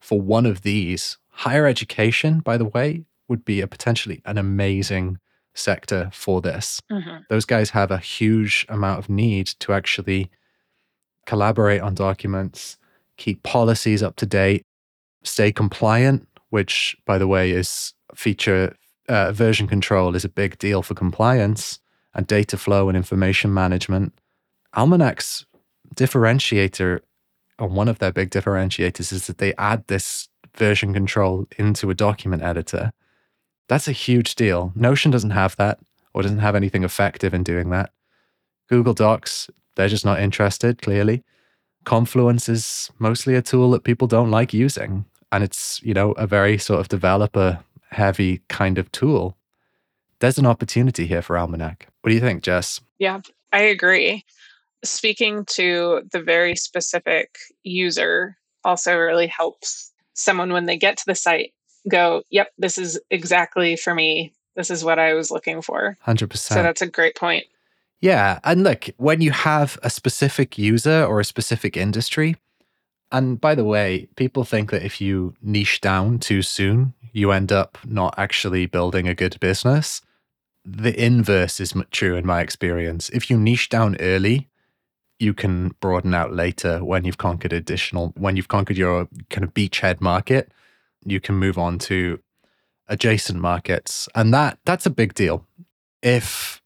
for 0.01 0.21
one 0.21 0.47
of 0.47 0.63
these. 0.63 1.19
Higher 1.31 1.67
education, 1.67 2.39
by 2.39 2.57
the 2.57 2.65
way, 2.65 3.05
would 3.27 3.45
be 3.45 3.61
a 3.61 3.67
potentially 3.67 4.23
an 4.25 4.39
amazing 4.39 5.19
sector 5.55 6.09
for 6.13 6.41
this. 6.41 6.81
Mm-hmm. 6.91 7.23
Those 7.29 7.45
guys 7.45 7.71
have 7.71 7.91
a 7.91 7.99
huge 7.99 8.65
amount 8.69 9.01
of 9.01 9.11
need 9.11 9.49
to 9.59 9.73
actually 9.73 10.31
collaborate 11.27 11.81
on 11.81 11.95
documents, 11.95 12.79
keep 13.17 13.43
policies 13.43 14.01
up 14.01 14.15
to 14.17 14.27
date, 14.27 14.65
stay 15.25 15.51
compliant, 15.51 16.29
which, 16.51 16.97
by 17.07 17.19
the 17.19 17.27
way, 17.27 17.51
is 17.51 17.93
feature 18.15 18.77
uh, 19.09 19.33
version 19.33 19.67
control 19.67 20.15
is 20.15 20.25
a 20.25 20.29
big 20.29 20.59
deal 20.59 20.83
for 20.83 20.95
compliance 20.95 21.81
and 22.15 22.29
data 22.29 22.57
flow 22.57 22.89
and 22.89 22.97
information 22.97 23.53
management. 23.53 24.13
Almanac's 24.77 25.45
differentiator, 25.95 27.01
or 27.59 27.69
one 27.69 27.89
of 27.89 27.99
their 27.99 28.13
big 28.13 28.31
differentiators, 28.31 29.13
is 29.13 29.27
that 29.27 29.39
they 29.39 29.55
add 29.57 29.87
this 29.87 30.29
version 30.57 30.93
control 30.93 31.47
into 31.59 31.91
a 31.91 31.95
document 31.95 32.43
editor. 32.43 32.93
That's 33.69 33.89
a 33.89 33.93
huge 33.93 34.35
deal. 34.35 34.73
Notion 34.75 35.11
doesn't 35.11 35.31
have 35.31 35.57
that 35.57 35.79
or 36.13 36.23
doesn't 36.23 36.39
have 36.39 36.57
anything 36.57 36.83
effective 36.83 37.35
in 37.35 37.45
doing 37.45 37.71
that. 37.71 37.91
Google 38.69 38.95
Docs, 38.95 39.49
they're 39.77 39.89
just 39.89 40.05
not 40.05 40.21
interested, 40.21 40.83
clearly. 40.83 41.23
Confluence 41.85 42.49
is 42.49 42.91
mostly 42.99 43.35
a 43.35 43.43
tool 43.43 43.71
that 43.71 43.85
people 43.85 44.09
don't 44.09 44.31
like 44.31 44.53
using. 44.53 45.05
And 45.33 45.45
it's, 45.45 45.81
you 45.83 45.95
know, 45.95 46.13
a 46.13 46.27
very 46.27 46.59
sort 46.59 46.81
of 46.81 46.89
developer 46.89 47.61
heavy 47.91 48.41
kind 48.49 48.79
of 48.79 48.91
tool. 48.91 49.37
There's 50.19 50.39
an 50.39 50.47
opportunity 50.47 51.07
here 51.07 51.23
for 51.23 51.39
Almanac. 51.39 51.87
What 52.01 52.11
do 52.11 52.15
you 52.15 52.21
think, 52.21 52.43
Jess? 52.43 52.81
Yeah, 52.99 53.21
I 53.53 53.63
agree 53.63 54.25
speaking 54.85 55.45
to 55.47 56.03
the 56.13 56.23
very 56.23 56.57
specific 56.57 57.39
user 57.63 58.37
also 58.65 58.97
really 58.97 59.27
helps 59.27 59.93
someone 60.15 60.53
when 60.53 60.67
they 60.67 60.77
get 60.77 60.97
to 60.99 61.05
the 61.07 61.15
site 61.15 61.53
go, 61.91 62.23
yep, 62.31 62.49
this 62.59 62.79
is 62.79 63.01
exactly 63.11 63.77
for 63.77 63.95
me. 63.95 64.33
This 64.57 64.71
is 64.71 64.85
what 64.85 64.99
I 64.99 65.15
was 65.15 65.31
looking 65.31 65.63
for. 65.63 65.97
100%. 66.07 66.37
So 66.37 66.63
that's 66.63 66.83
a 66.83 66.87
great 66.87 67.17
point. 67.17 67.45
Yeah. 68.01 68.41
And 68.45 68.63
look, 68.63 68.87
when 68.97 69.21
you 69.21 69.31
have 69.31 69.79
a 69.83 69.91
specific 69.91 70.59
user 70.59 71.05
or 71.05 71.21
a 71.21 71.25
specific 71.25 71.77
industry, 71.77 72.37
and 73.13 73.41
by 73.41 73.55
the 73.55 73.65
way, 73.65 74.09
people 74.17 74.45
think 74.45 74.71
that 74.71 74.85
if 74.85 75.01
you 75.01 75.35
niche 75.43 75.81
down 75.81 76.19
too 76.19 76.43
soon, 76.43 76.95
you 77.13 77.33
end 77.33 77.51
up 77.51 77.79
not 77.85 78.15
actually 78.17 78.67
building 78.67 79.09
a 79.09 79.15
good 79.15 79.39
business. 79.41 80.01
The 80.65 80.95
inverse 81.03 81.59
is 81.61 81.75
true 81.91 82.17
in 82.17 82.27
my 82.27 82.41
experience. 82.41 83.09
If 83.11 83.31
you 83.31 83.39
niche 83.39 83.69
down 83.69 83.97
early, 83.99 84.50
you 85.21 85.35
can 85.35 85.75
broaden 85.81 86.15
out 86.15 86.33
later 86.33 86.85
when 86.85 87.05
you've 87.05 87.19
conquered 87.19 87.53
additional, 87.53 88.13
when 88.17 88.37
you've 88.37 88.49
conquered 88.49 88.77
your 88.77 89.09
kind 89.29 89.45
of 89.45 89.53
beachhead 89.53 90.01
market, 90.01 90.51
you 91.05 91.21
can 91.21 91.35
move 91.35 91.59
on 91.59 91.79
to 91.79 92.21
adjacent 92.89 93.39
markets. 93.39 94.09
And 94.15 94.33
that 94.35 94.59
that's 94.65 94.87
a 94.87 94.91
big 94.91 95.15
deal. 95.15 95.47
If 96.03 96.61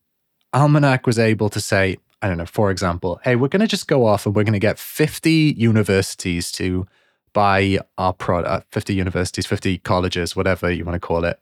Almanac 0.52 1.06
was 1.06 1.18
able 1.18 1.48
to 1.50 1.60
say, 1.60 1.98
I 2.22 2.28
don't 2.28 2.38
know, 2.38 2.46
for 2.46 2.70
example, 2.70 3.20
hey, 3.24 3.36
we're 3.36 3.48
going 3.48 3.60
to 3.60 3.66
just 3.66 3.88
go 3.88 4.06
off 4.06 4.24
and 4.24 4.34
we're 4.34 4.44
going 4.44 4.52
to 4.54 4.58
get 4.58 4.78
50 4.78 5.54
universities 5.56 6.52
to 6.52 6.86
buy 7.32 7.80
our 7.98 8.12
product, 8.12 8.72
50 8.72 8.94
universities, 8.94 9.46
50 9.46 9.78
colleges, 9.78 10.36
whatever 10.36 10.70
you 10.70 10.84
want 10.84 10.94
to 10.94 11.06
call 11.06 11.24
it, 11.24 11.40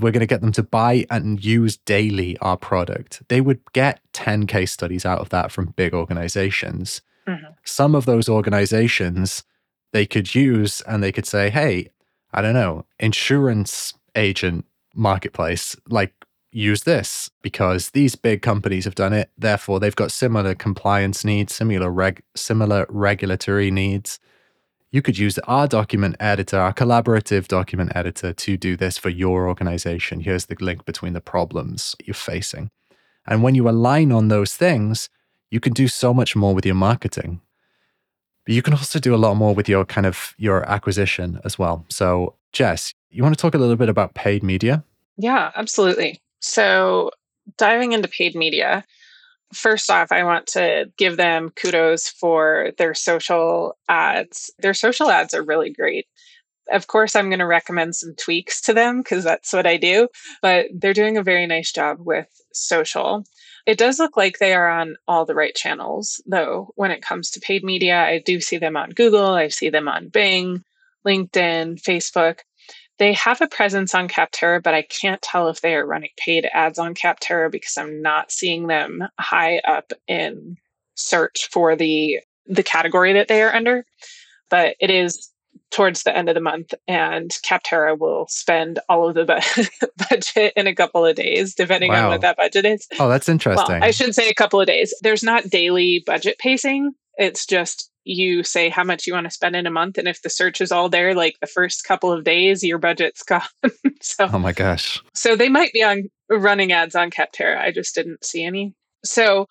we're 0.00 0.12
going 0.12 0.20
to 0.20 0.26
get 0.26 0.40
them 0.40 0.52
to 0.52 0.62
buy 0.62 1.06
and 1.10 1.44
use 1.44 1.76
daily 1.76 2.36
our 2.38 2.56
product. 2.56 3.22
They 3.28 3.40
would 3.40 3.60
get 3.72 4.00
10 4.12 4.46
case 4.46 4.72
studies 4.72 5.06
out 5.06 5.20
of 5.20 5.28
that 5.30 5.52
from 5.52 5.74
big 5.76 5.94
organizations. 5.94 7.02
Mm-hmm. 7.26 7.46
Some 7.64 7.94
of 7.94 8.04
those 8.04 8.28
organizations, 8.28 9.44
they 9.92 10.06
could 10.06 10.34
use 10.34 10.80
and 10.82 11.02
they 11.02 11.12
could 11.12 11.26
say, 11.26 11.50
hey, 11.50 11.88
I 12.32 12.42
don't 12.42 12.54
know, 12.54 12.84
insurance 12.98 13.94
agent 14.14 14.64
marketplace, 14.94 15.76
like 15.88 16.12
use 16.52 16.82
this 16.84 17.30
because 17.42 17.90
these 17.90 18.14
big 18.14 18.42
companies 18.42 18.84
have 18.84 18.94
done 18.94 19.12
it. 19.12 19.30
Therefore, 19.36 19.78
they've 19.78 19.94
got 19.94 20.12
similar 20.12 20.54
compliance 20.54 21.24
needs, 21.24 21.54
similar 21.54 21.90
reg- 21.90 22.22
similar 22.34 22.86
regulatory 22.88 23.70
needs. 23.70 24.18
You 24.92 25.02
could 25.02 25.18
use 25.18 25.38
our 25.40 25.66
document 25.66 26.16
editor, 26.20 26.58
our 26.58 26.72
collaborative 26.72 27.48
document 27.48 27.92
editor, 27.94 28.32
to 28.32 28.56
do 28.56 28.76
this 28.76 28.96
for 28.96 29.08
your 29.08 29.48
organization. 29.48 30.20
Here's 30.20 30.46
the 30.46 30.56
link 30.60 30.84
between 30.84 31.12
the 31.12 31.20
problems 31.20 31.96
you're 32.04 32.14
facing. 32.14 32.70
And 33.26 33.42
when 33.42 33.54
you 33.54 33.68
align 33.68 34.12
on 34.12 34.28
those 34.28 34.54
things, 34.54 35.08
you 35.50 35.60
can 35.60 35.72
do 35.72 35.88
so 35.88 36.14
much 36.14 36.36
more 36.36 36.54
with 36.54 36.64
your 36.64 36.74
marketing. 36.74 37.40
But 38.44 38.54
you 38.54 38.62
can 38.62 38.74
also 38.74 39.00
do 39.00 39.14
a 39.14 39.16
lot 39.16 39.34
more 39.34 39.54
with 39.54 39.68
your 39.68 39.84
kind 39.84 40.06
of 40.06 40.34
your 40.38 40.68
acquisition 40.70 41.40
as 41.44 41.58
well. 41.58 41.84
So, 41.88 42.34
Jess, 42.52 42.94
you 43.10 43.22
want 43.22 43.36
to 43.36 43.40
talk 43.40 43.54
a 43.54 43.58
little 43.58 43.76
bit 43.76 43.88
about 43.88 44.14
paid 44.14 44.42
media? 44.42 44.84
Yeah, 45.16 45.50
absolutely. 45.56 46.20
So, 46.40 47.10
diving 47.58 47.92
into 47.92 48.08
paid 48.08 48.36
media, 48.36 48.84
first 49.52 49.90
off, 49.90 50.12
I 50.12 50.24
want 50.24 50.46
to 50.48 50.90
give 50.96 51.16
them 51.16 51.50
kudos 51.50 52.08
for 52.08 52.72
their 52.78 52.94
social 52.94 53.76
ads. 53.88 54.50
Their 54.58 54.74
social 54.74 55.10
ads 55.10 55.34
are 55.34 55.42
really 55.42 55.70
great. 55.70 56.06
Of 56.72 56.88
course, 56.88 57.14
I'm 57.14 57.28
going 57.28 57.38
to 57.38 57.46
recommend 57.46 57.94
some 57.94 58.14
tweaks 58.16 58.60
to 58.62 58.74
them 58.74 58.98
because 58.98 59.22
that's 59.22 59.52
what 59.52 59.66
I 59.66 59.76
do, 59.76 60.08
but 60.42 60.66
they're 60.74 60.92
doing 60.92 61.16
a 61.16 61.22
very 61.22 61.46
nice 61.46 61.70
job 61.70 61.98
with 62.00 62.28
social. 62.52 63.24
It 63.66 63.78
does 63.78 63.98
look 63.98 64.16
like 64.16 64.38
they 64.38 64.52
are 64.52 64.68
on 64.68 64.96
all 65.06 65.24
the 65.24 65.34
right 65.34 65.54
channels, 65.54 66.20
though, 66.26 66.70
when 66.74 66.90
it 66.90 67.02
comes 67.02 67.30
to 67.32 67.40
paid 67.40 67.62
media. 67.62 68.00
I 68.00 68.20
do 68.24 68.40
see 68.40 68.58
them 68.58 68.76
on 68.76 68.90
Google, 68.90 69.28
I 69.28 69.48
see 69.48 69.70
them 69.70 69.88
on 69.88 70.08
Bing, 70.08 70.64
LinkedIn, 71.06 71.80
Facebook. 71.80 72.40
They 72.98 73.12
have 73.12 73.40
a 73.40 73.48
presence 73.48 73.94
on 73.94 74.08
Capterra, 74.08 74.62
but 74.62 74.74
I 74.74 74.82
can't 74.82 75.20
tell 75.20 75.48
if 75.48 75.60
they 75.60 75.74
are 75.74 75.86
running 75.86 76.10
paid 76.16 76.48
ads 76.52 76.78
on 76.78 76.94
Capterra 76.94 77.50
because 77.50 77.76
I'm 77.76 78.00
not 78.00 78.32
seeing 78.32 78.66
them 78.66 79.04
high 79.18 79.58
up 79.58 79.92
in 80.08 80.56
search 80.94 81.48
for 81.52 81.76
the 81.76 82.20
the 82.46 82.62
category 82.62 83.12
that 83.12 83.28
they 83.28 83.42
are 83.42 83.54
under. 83.54 83.84
But 84.48 84.76
it 84.80 84.90
is 84.90 85.30
towards 85.70 86.04
the 86.04 86.16
end 86.16 86.28
of 86.28 86.34
the 86.34 86.40
month, 86.40 86.74
and 86.86 87.30
Capterra 87.44 87.98
will 87.98 88.26
spend 88.28 88.78
all 88.88 89.08
of 89.08 89.14
the 89.14 89.24
bu- 89.24 89.86
budget 90.10 90.52
in 90.56 90.66
a 90.66 90.74
couple 90.74 91.04
of 91.04 91.16
days, 91.16 91.54
depending 91.54 91.92
wow. 91.92 92.04
on 92.04 92.10
what 92.12 92.20
that 92.20 92.36
budget 92.36 92.64
is. 92.64 92.86
Oh, 92.98 93.08
that's 93.08 93.28
interesting. 93.28 93.74
Well, 93.74 93.84
I 93.84 93.90
should 93.90 94.14
say 94.14 94.28
a 94.28 94.34
couple 94.34 94.60
of 94.60 94.66
days. 94.66 94.94
There's 95.02 95.22
not 95.22 95.50
daily 95.50 96.02
budget 96.06 96.38
pacing. 96.38 96.92
It's 97.18 97.46
just 97.46 97.90
you 98.06 98.44
say 98.44 98.68
how 98.68 98.84
much 98.84 99.06
you 99.06 99.12
want 99.12 99.24
to 99.24 99.30
spend 99.30 99.56
in 99.56 99.66
a 99.66 99.70
month, 99.70 99.98
and 99.98 100.06
if 100.06 100.22
the 100.22 100.30
search 100.30 100.60
is 100.60 100.70
all 100.70 100.88
there, 100.88 101.14
like 101.14 101.36
the 101.40 101.46
first 101.46 101.84
couple 101.84 102.12
of 102.12 102.24
days, 102.24 102.62
your 102.62 102.78
budget's 102.78 103.22
gone. 103.24 103.42
so, 104.00 104.28
oh 104.32 104.38
my 104.38 104.52
gosh. 104.52 105.02
So 105.14 105.34
they 105.36 105.48
might 105.48 105.72
be 105.72 105.82
on 105.82 106.08
running 106.30 106.72
ads 106.72 106.94
on 106.94 107.10
Capterra. 107.10 107.58
I 107.58 107.72
just 107.72 107.94
didn't 107.94 108.24
see 108.24 108.44
any. 108.44 108.74
So 109.04 109.46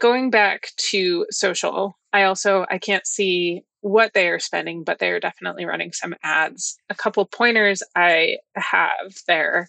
going 0.00 0.30
back 0.30 0.68
to 0.90 1.26
social, 1.30 1.98
I 2.12 2.24
also 2.24 2.64
I 2.70 2.78
can't 2.78 3.06
see 3.06 3.62
what 3.82 4.14
they 4.14 4.28
are 4.28 4.38
spending, 4.38 4.84
but 4.84 4.98
they 4.98 5.10
are 5.10 5.20
definitely 5.20 5.66
running 5.66 5.92
some 5.92 6.14
ads. 6.22 6.76
A 6.88 6.94
couple 6.94 7.26
pointers 7.26 7.82
I 7.94 8.38
have 8.56 9.12
there 9.26 9.68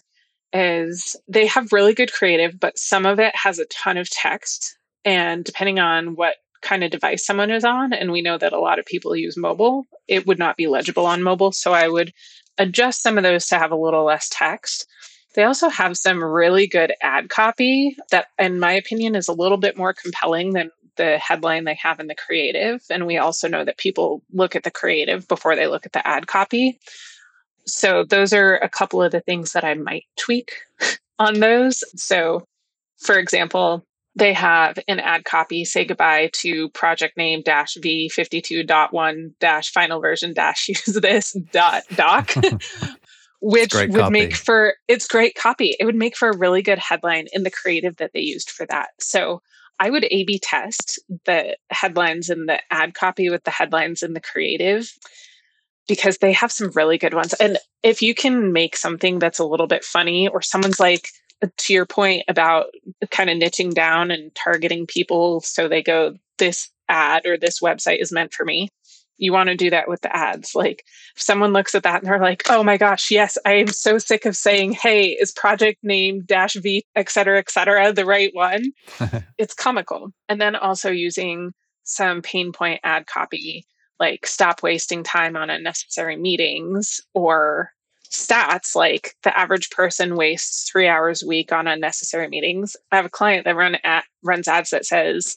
is 0.52 1.16
they 1.28 1.46
have 1.46 1.72
really 1.72 1.94
good 1.94 2.12
creative, 2.12 2.58
but 2.58 2.78
some 2.78 3.04
of 3.04 3.18
it 3.18 3.34
has 3.36 3.58
a 3.58 3.66
ton 3.66 3.98
of 3.98 4.08
text. 4.08 4.78
And 5.04 5.44
depending 5.44 5.78
on 5.78 6.14
what 6.14 6.36
kind 6.64 6.82
of 6.82 6.90
device 6.90 7.24
someone 7.24 7.50
is 7.50 7.64
on, 7.64 7.92
and 7.92 8.10
we 8.10 8.22
know 8.22 8.38
that 8.38 8.52
a 8.52 8.60
lot 8.60 8.78
of 8.78 8.86
people 8.86 9.14
use 9.14 9.36
mobile, 9.36 9.84
it 10.08 10.26
would 10.26 10.38
not 10.38 10.56
be 10.56 10.66
legible 10.66 11.06
on 11.06 11.22
mobile. 11.22 11.52
So 11.52 11.72
I 11.72 11.88
would 11.88 12.12
adjust 12.58 13.02
some 13.02 13.16
of 13.18 13.24
those 13.24 13.46
to 13.46 13.58
have 13.58 13.70
a 13.70 13.76
little 13.76 14.04
less 14.04 14.28
text. 14.30 14.86
They 15.34 15.44
also 15.44 15.68
have 15.68 15.96
some 15.96 16.22
really 16.22 16.66
good 16.66 16.92
ad 17.02 17.28
copy 17.28 17.96
that, 18.10 18.28
in 18.38 18.60
my 18.60 18.72
opinion, 18.72 19.14
is 19.14 19.28
a 19.28 19.32
little 19.32 19.58
bit 19.58 19.76
more 19.76 19.92
compelling 19.92 20.52
than 20.52 20.70
the 20.96 21.18
headline 21.18 21.64
they 21.64 21.74
have 21.74 22.00
in 22.00 22.06
the 22.06 22.14
creative. 22.14 22.82
And 22.88 23.06
we 23.06 23.18
also 23.18 23.48
know 23.48 23.64
that 23.64 23.78
people 23.78 24.22
look 24.32 24.54
at 24.54 24.62
the 24.62 24.70
creative 24.70 25.26
before 25.28 25.56
they 25.56 25.66
look 25.66 25.86
at 25.86 25.92
the 25.92 26.06
ad 26.06 26.26
copy. 26.26 26.78
So 27.66 28.04
those 28.04 28.32
are 28.32 28.56
a 28.56 28.68
couple 28.68 29.02
of 29.02 29.10
the 29.10 29.20
things 29.20 29.52
that 29.52 29.64
I 29.64 29.74
might 29.74 30.04
tweak 30.16 30.52
on 31.18 31.40
those. 31.40 31.82
So, 31.96 32.46
for 32.98 33.18
example, 33.18 33.84
they 34.16 34.32
have 34.32 34.78
an 34.88 35.00
ad 35.00 35.24
copy 35.24 35.64
say 35.64 35.84
goodbye 35.84 36.30
to 36.32 36.68
project 36.70 37.16
name 37.16 37.42
dash 37.42 37.74
v 37.80 38.10
52.1 38.14 39.32
dash 39.40 39.70
final 39.72 40.00
version 40.00 40.32
dash 40.32 40.68
use 40.68 40.98
this 41.00 41.32
dot 41.52 41.82
doc 41.94 42.32
which 43.40 43.74
would 43.74 43.92
copy. 43.92 44.12
make 44.12 44.34
for 44.34 44.74
it's 44.88 45.06
great 45.06 45.34
copy 45.34 45.74
it 45.78 45.84
would 45.84 45.94
make 45.94 46.16
for 46.16 46.30
a 46.30 46.36
really 46.36 46.62
good 46.62 46.78
headline 46.78 47.26
in 47.32 47.42
the 47.42 47.50
creative 47.50 47.96
that 47.96 48.12
they 48.14 48.20
used 48.20 48.50
for 48.50 48.66
that 48.66 48.90
so 49.00 49.40
I 49.80 49.90
would 49.90 50.04
A 50.04 50.24
B 50.24 50.38
test 50.38 51.00
the 51.24 51.56
headlines 51.70 52.30
and 52.30 52.48
the 52.48 52.60
ad 52.72 52.94
copy 52.94 53.28
with 53.28 53.44
the 53.44 53.50
headlines 53.50 54.02
and 54.02 54.14
the 54.14 54.20
creative 54.20 54.88
because 55.88 56.18
they 56.18 56.32
have 56.32 56.52
some 56.52 56.70
really 56.74 56.98
good 56.98 57.14
ones. 57.14 57.34
And 57.34 57.58
if 57.82 58.00
you 58.00 58.14
can 58.14 58.52
make 58.52 58.76
something 58.76 59.18
that's 59.18 59.38
a 59.38 59.44
little 59.44 59.66
bit 59.66 59.84
funny, 59.84 60.28
or 60.28 60.40
someone's 60.40 60.80
like, 60.80 61.08
to 61.56 61.72
your 61.72 61.86
point 61.86 62.24
about 62.28 62.66
kind 63.10 63.30
of 63.30 63.38
niching 63.38 63.72
down 63.72 64.10
and 64.10 64.34
targeting 64.34 64.86
people 64.86 65.40
so 65.40 65.68
they 65.68 65.82
go, 65.82 66.16
this 66.38 66.70
ad 66.88 67.24
or 67.26 67.36
this 67.36 67.60
website 67.60 68.00
is 68.00 68.12
meant 68.12 68.34
for 68.34 68.44
me 68.44 68.68
you 69.16 69.32
want 69.32 69.48
to 69.48 69.56
do 69.56 69.70
that 69.70 69.88
with 69.88 70.00
the 70.00 70.14
ads. 70.14 70.54
Like 70.54 70.84
if 71.14 71.22
someone 71.22 71.52
looks 71.52 71.74
at 71.74 71.82
that 71.84 72.02
and 72.02 72.06
they're 72.06 72.18
like, 72.18 72.42
oh 72.48 72.62
my 72.62 72.76
gosh, 72.76 73.10
yes, 73.10 73.38
I 73.44 73.54
am 73.54 73.68
so 73.68 73.98
sick 73.98 74.26
of 74.26 74.36
saying, 74.36 74.72
hey, 74.72 75.10
is 75.10 75.32
project 75.32 75.78
name 75.82 76.22
dash 76.24 76.54
V, 76.54 76.84
et 76.96 77.08
cetera, 77.08 77.38
et 77.38 77.50
cetera, 77.50 77.92
the 77.92 78.04
right 78.04 78.34
one? 78.34 78.72
it's 79.38 79.54
comical. 79.54 80.12
And 80.28 80.40
then 80.40 80.56
also 80.56 80.90
using 80.90 81.52
some 81.84 82.22
pain 82.22 82.52
point 82.52 82.80
ad 82.82 83.06
copy, 83.06 83.66
like 84.00 84.26
stop 84.26 84.62
wasting 84.62 85.02
time 85.02 85.36
on 85.36 85.50
unnecessary 85.50 86.16
meetings 86.16 87.00
or 87.14 87.70
stats 88.14 88.74
like 88.74 89.16
the 89.22 89.36
average 89.38 89.70
person 89.70 90.16
wastes 90.16 90.68
three 90.70 90.88
hours 90.88 91.22
a 91.22 91.26
week 91.26 91.52
on 91.52 91.66
unnecessary 91.66 92.28
meetings. 92.28 92.76
I 92.92 92.96
have 92.96 93.04
a 93.04 93.10
client 93.10 93.44
that 93.44 93.56
run 93.56 93.76
at, 93.84 94.04
runs 94.22 94.48
ads 94.48 94.70
that 94.70 94.86
says 94.86 95.36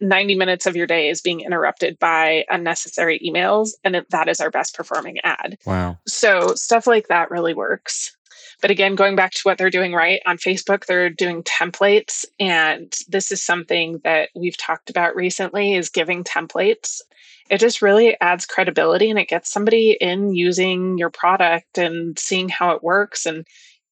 90 0.00 0.34
minutes 0.34 0.66
of 0.66 0.76
your 0.76 0.86
day 0.86 1.08
is 1.08 1.20
being 1.20 1.40
interrupted 1.40 1.98
by 1.98 2.44
unnecessary 2.50 3.20
emails 3.24 3.70
and 3.84 3.96
it, 3.96 4.10
that 4.10 4.28
is 4.28 4.40
our 4.40 4.50
best 4.50 4.76
performing 4.76 5.18
ad. 5.24 5.58
Wow. 5.66 5.98
So 6.06 6.54
stuff 6.54 6.86
like 6.86 7.08
that 7.08 7.30
really 7.30 7.54
works. 7.54 8.14
But 8.60 8.70
again 8.70 8.94
going 8.94 9.16
back 9.16 9.32
to 9.32 9.42
what 9.42 9.58
they're 9.58 9.68
doing 9.68 9.92
right 9.92 10.20
on 10.24 10.38
facebook 10.38 10.86
they're 10.86 11.10
doing 11.10 11.42
templates 11.42 12.24
and 12.40 12.90
this 13.06 13.30
is 13.30 13.42
something 13.42 14.00
that 14.02 14.30
we've 14.34 14.56
talked 14.56 14.88
about 14.88 15.14
recently 15.14 15.74
is 15.74 15.90
giving 15.90 16.24
templates 16.24 17.02
it 17.48 17.58
just 17.58 17.82
really 17.82 18.16
adds 18.20 18.46
credibility 18.46 19.10
and 19.10 19.18
it 19.18 19.28
gets 19.28 19.50
somebody 19.50 19.96
in 20.00 20.34
using 20.34 20.98
your 20.98 21.10
product 21.10 21.78
and 21.78 22.18
seeing 22.18 22.48
how 22.48 22.72
it 22.72 22.82
works 22.82 23.26
and 23.26 23.46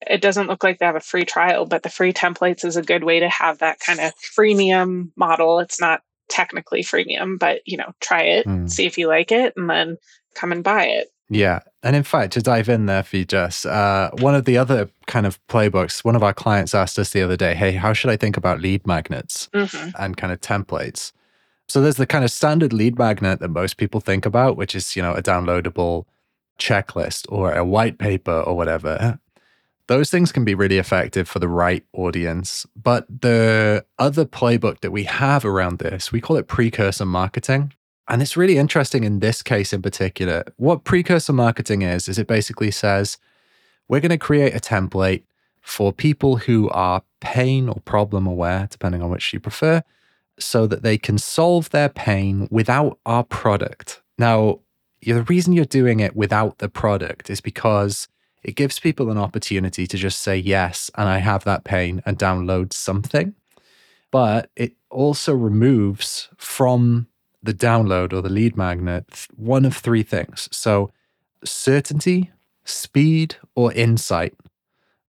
it 0.07 0.21
doesn't 0.21 0.49
look 0.49 0.63
like 0.63 0.79
they 0.79 0.87
have 0.87 0.97
a 0.97 1.01
free 1.01 1.25
trial, 1.25 1.65
but 1.65 1.83
the 1.83 1.89
free 1.89 2.13
templates 2.13 2.65
is 2.65 2.77
a 2.77 2.83
good 2.83 3.05
way 3.05 3.21
to 3.21 3.29
have 3.29 3.59
that 3.59 3.81
kind 3.81 4.01
of 4.01 4.13
freemium 4.17 5.11
model. 5.17 5.61
It's 5.61 5.81
not 5.81 6.03
technically 6.29 6.83
freemium, 6.83 7.39
but 7.39 7.61
you 7.65 7.77
know, 7.77 7.93
try 8.01 8.23
it, 8.23 8.47
mm. 8.47 8.71
see 8.71 8.87
if 8.87 8.99
you 8.99 9.09
like 9.09 9.33
it, 9.33 9.55
and 9.57 9.69
then 9.69 9.97
come 10.35 10.53
and 10.53 10.65
buy 10.65 10.85
it. 10.87 11.09
Yeah. 11.31 11.61
And 11.83 11.97
in 11.97 12.03
fact, 12.03 12.35
to 12.35 12.43
dive 12.43 12.69
in 12.69 12.87
there 12.87 13.03
for 13.03 13.17
you, 13.17 13.25
Jess, 13.25 13.65
uh, 13.65 14.11
one 14.19 14.35
of 14.35 14.45
the 14.45 14.59
other 14.59 14.91
kind 15.07 15.27
of 15.27 15.45
playbooks, 15.47 16.05
one 16.05 16.17
of 16.17 16.23
our 16.23 16.35
clients 16.35 16.75
asked 16.75 16.99
us 16.99 17.11
the 17.11 17.23
other 17.23 17.37
day, 17.37 17.55
hey, 17.55 17.73
how 17.73 17.93
should 17.93 18.11
I 18.11 18.17
think 18.17 18.37
about 18.37 18.61
lead 18.61 18.87
magnets 18.87 19.49
mm-hmm. 19.55 19.91
and 19.99 20.17
kind 20.17 20.33
of 20.33 20.41
templates? 20.41 21.13
So 21.69 21.81
there's 21.81 21.97
the 21.97 22.07
kind 22.07 22.25
of 22.25 22.31
standard 22.31 22.73
lead 22.73 22.99
magnet 22.99 23.41
that 23.41 23.49
most 23.49 23.77
people 23.77 24.01
think 24.01 24.27
about, 24.27 24.57
which 24.57 24.75
is, 24.75 24.97
you 24.97 25.03
know, 25.03 25.15
a 25.15 25.23
downloadable 25.23 26.05
checklist 26.59 27.27
or 27.31 27.53
a 27.53 27.65
white 27.65 27.99
paper 27.99 28.41
or 28.41 28.57
whatever 28.57 29.19
those 29.87 30.11
things 30.11 30.33
can 30.33 30.45
be 30.45 30.55
really 30.55 30.79
effective 30.79 31.29
for 31.29 31.39
the 31.39 31.49
right 31.49 31.85
audience. 31.93 32.67
But 32.75 33.07
the 33.09 33.85
other 33.99 34.25
playbook 34.25 34.81
that 34.81 34.91
we 34.91 35.05
have 35.05 35.45
around 35.45 35.79
this, 35.79 36.11
we 36.11 36.21
call 36.21 36.37
it 36.37 36.49
precursor 36.49 37.05
marketing. 37.05 37.73
And 38.09 38.23
it's 38.23 38.37
really 38.37 38.59
interesting 38.59 39.05
in 39.05 39.21
this 39.21 39.43
case 39.43 39.73
in 39.73 39.83
particular. 39.83 40.45
What 40.57 40.85
precursor 40.85 41.33
marketing 41.33 41.83
is, 41.83 42.09
is 42.09 42.19
it 42.19 42.27
basically 42.27 42.71
says, 42.71 43.19
we're 43.89 44.01
going 44.01 44.11
to 44.11 44.19
create 44.19 44.55
a 44.55 44.61
template 44.61 45.23
for 45.61 45.93
people 45.93 46.37
who 46.37 46.69
are 46.71 47.03
pain 47.21 47.69
or 47.69 47.81
problem 47.85 48.27
aware, 48.27 48.67
depending 48.71 49.03
on 49.03 49.11
which 49.11 49.33
you 49.33 49.41
prefer, 49.41 49.83
so 50.39 50.67
that 50.67 50.83
they 50.83 50.99
can 50.99 51.19
solve 51.19 51.71
their 51.71 51.89
pain 51.89 52.49
without 52.51 52.99
our 53.07 53.25
product. 53.25 54.03
Now, 54.19 54.61
the 55.03 55.23
reason 55.25 55.53
you're 55.53 55.65
doing 55.65 56.01
it 56.01 56.17
without 56.17 56.59
the 56.59 56.69
product 56.69 57.31
is 57.31 57.41
because 57.41 58.09
it 58.43 58.57
gives 58.57 58.79
people 58.79 59.11
an 59.11 59.19
opportunity 59.19 59.87
to 59.87 59.97
just 59.97 60.21
say 60.21 60.37
yes, 60.37 60.91
and 60.97 61.09
I 61.09 61.19
have 61.19 61.45
that 61.45 61.65
pain 61.65 62.03
and 62.05 62.19
download 62.19 62.73
something. 62.73 63.35
But 64.11 64.51
it 64.55 64.75
also 64.91 65.35
removes 65.35 66.29
from 66.37 67.09
the 67.43 67.55
download 67.55 68.13
or 68.13 68.23
the 68.23 68.29
lead 68.29 68.57
magnet 68.57 69.27
one 69.37 69.65
of 69.65 69.77
three 69.77 70.03
things. 70.03 70.49
So, 70.53 70.93
certainty, 71.45 72.31
speed, 72.65 73.37
or 73.55 73.73
insight. 73.73 74.35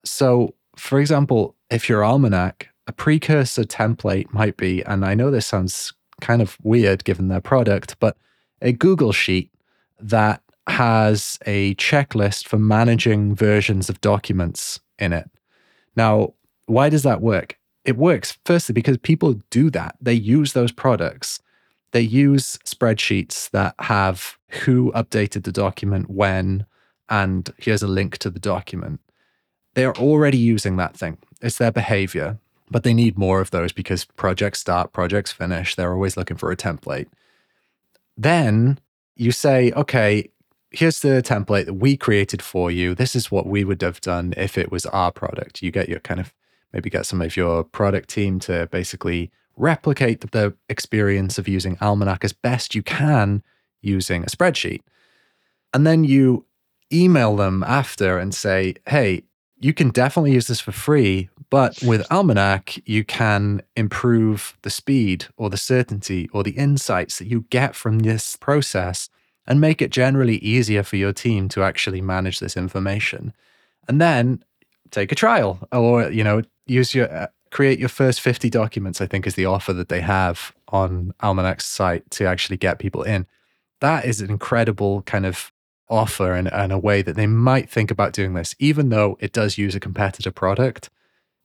So, 0.04 0.54
for 0.76 1.00
example, 1.00 1.54
if 1.70 1.88
your 1.88 2.04
almanac, 2.04 2.68
a 2.86 2.92
precursor 2.92 3.64
template 3.64 4.32
might 4.32 4.56
be, 4.56 4.82
and 4.84 5.04
I 5.04 5.14
know 5.14 5.30
this 5.30 5.46
sounds 5.46 5.92
kind 6.20 6.42
of 6.42 6.56
weird 6.62 7.04
given 7.04 7.28
their 7.28 7.40
product, 7.40 7.96
but 8.00 8.16
a 8.60 8.72
Google 8.72 9.12
Sheet 9.12 9.50
that 10.00 10.42
has 10.68 11.38
a 11.46 11.74
checklist 11.74 12.46
for 12.46 12.58
managing 12.58 13.34
versions 13.34 13.88
of 13.88 14.00
documents 14.00 14.80
in 14.98 15.12
it. 15.12 15.28
Now, 15.96 16.34
why 16.66 16.88
does 16.88 17.02
that 17.02 17.20
work? 17.20 17.58
It 17.84 17.96
works 17.96 18.38
firstly 18.44 18.72
because 18.72 18.96
people 18.98 19.40
do 19.50 19.70
that. 19.70 19.96
They 20.00 20.14
use 20.14 20.52
those 20.52 20.70
products. 20.70 21.40
They 21.90 22.00
use 22.00 22.58
spreadsheets 22.64 23.50
that 23.50 23.74
have 23.80 24.38
who 24.48 24.92
updated 24.92 25.42
the 25.44 25.52
document 25.52 26.08
when, 26.08 26.64
and 27.08 27.52
here's 27.58 27.82
a 27.82 27.88
link 27.88 28.18
to 28.18 28.30
the 28.30 28.40
document. 28.40 29.00
They're 29.74 29.96
already 29.96 30.38
using 30.38 30.76
that 30.76 30.96
thing. 30.96 31.18
It's 31.40 31.58
their 31.58 31.72
behavior, 31.72 32.38
but 32.72 32.82
they 32.82 32.94
need 32.94 33.18
more 33.18 33.40
of 33.40 33.50
those 33.50 33.72
because 33.72 34.04
projects 34.04 34.60
start, 34.60 34.92
projects 34.92 35.30
finish. 35.30 35.74
They're 35.74 35.92
always 35.92 36.16
looking 36.16 36.36
for 36.36 36.50
a 36.50 36.56
template. 36.56 37.06
Then 38.16 38.78
you 39.16 39.30
say, 39.30 39.72
okay, 39.72 40.30
here's 40.70 41.00
the 41.00 41.22
template 41.22 41.66
that 41.66 41.74
we 41.74 41.96
created 41.96 42.42
for 42.42 42.70
you. 42.70 42.94
This 42.94 43.14
is 43.14 43.30
what 43.30 43.46
we 43.46 43.62
would 43.62 43.82
have 43.82 44.00
done 44.00 44.34
if 44.36 44.58
it 44.58 44.72
was 44.72 44.86
our 44.86 45.12
product. 45.12 45.62
You 45.62 45.70
get 45.70 45.88
your 45.88 46.00
kind 46.00 46.18
of 46.18 46.32
maybe 46.72 46.90
get 46.90 47.06
some 47.06 47.20
of 47.20 47.36
your 47.36 47.62
product 47.62 48.08
team 48.08 48.40
to 48.40 48.66
basically 48.72 49.30
replicate 49.56 50.30
the 50.32 50.54
experience 50.68 51.38
of 51.38 51.46
using 51.46 51.76
Almanac 51.80 52.24
as 52.24 52.32
best 52.32 52.74
you 52.74 52.82
can 52.82 53.42
using 53.82 54.22
a 54.22 54.26
spreadsheet. 54.26 54.80
And 55.74 55.86
then 55.86 56.04
you 56.04 56.46
email 56.92 57.36
them 57.36 57.62
after 57.62 58.18
and 58.18 58.34
say, 58.34 58.74
hey, 58.86 59.24
you 59.60 59.72
can 59.72 59.90
definitely 59.90 60.32
use 60.32 60.46
this 60.46 60.60
for 60.60 60.72
free, 60.72 61.28
but 61.52 61.82
with 61.82 62.10
Almanac, 62.10 62.80
you 62.88 63.04
can 63.04 63.60
improve 63.76 64.56
the 64.62 64.70
speed 64.70 65.26
or 65.36 65.50
the 65.50 65.58
certainty 65.58 66.26
or 66.32 66.42
the 66.42 66.52
insights 66.52 67.18
that 67.18 67.26
you 67.26 67.44
get 67.50 67.76
from 67.76 67.98
this 67.98 68.36
process 68.36 69.10
and 69.46 69.60
make 69.60 69.82
it 69.82 69.90
generally 69.90 70.36
easier 70.36 70.82
for 70.82 70.96
your 70.96 71.12
team 71.12 71.50
to 71.50 71.62
actually 71.62 72.00
manage 72.00 72.40
this 72.40 72.56
information. 72.56 73.34
And 73.86 74.00
then 74.00 74.42
take 74.90 75.12
a 75.12 75.14
trial 75.14 75.68
or, 75.70 76.10
you 76.10 76.24
know, 76.24 76.40
use 76.64 76.94
your, 76.94 77.14
uh, 77.14 77.26
create 77.50 77.78
your 77.78 77.90
first 77.90 78.22
50 78.22 78.48
documents, 78.48 79.02
I 79.02 79.06
think 79.06 79.26
is 79.26 79.34
the 79.34 79.44
offer 79.44 79.74
that 79.74 79.90
they 79.90 80.00
have 80.00 80.54
on 80.68 81.12
Almanac's 81.22 81.66
site 81.66 82.10
to 82.12 82.24
actually 82.24 82.56
get 82.56 82.78
people 82.78 83.02
in. 83.02 83.26
That 83.80 84.06
is 84.06 84.22
an 84.22 84.30
incredible 84.30 85.02
kind 85.02 85.26
of 85.26 85.52
offer 85.90 86.32
and, 86.32 86.50
and 86.50 86.72
a 86.72 86.78
way 86.78 87.02
that 87.02 87.16
they 87.16 87.26
might 87.26 87.68
think 87.68 87.90
about 87.90 88.14
doing 88.14 88.32
this, 88.32 88.54
even 88.58 88.88
though 88.88 89.18
it 89.20 89.34
does 89.34 89.58
use 89.58 89.74
a 89.74 89.80
competitor 89.80 90.30
product. 90.30 90.88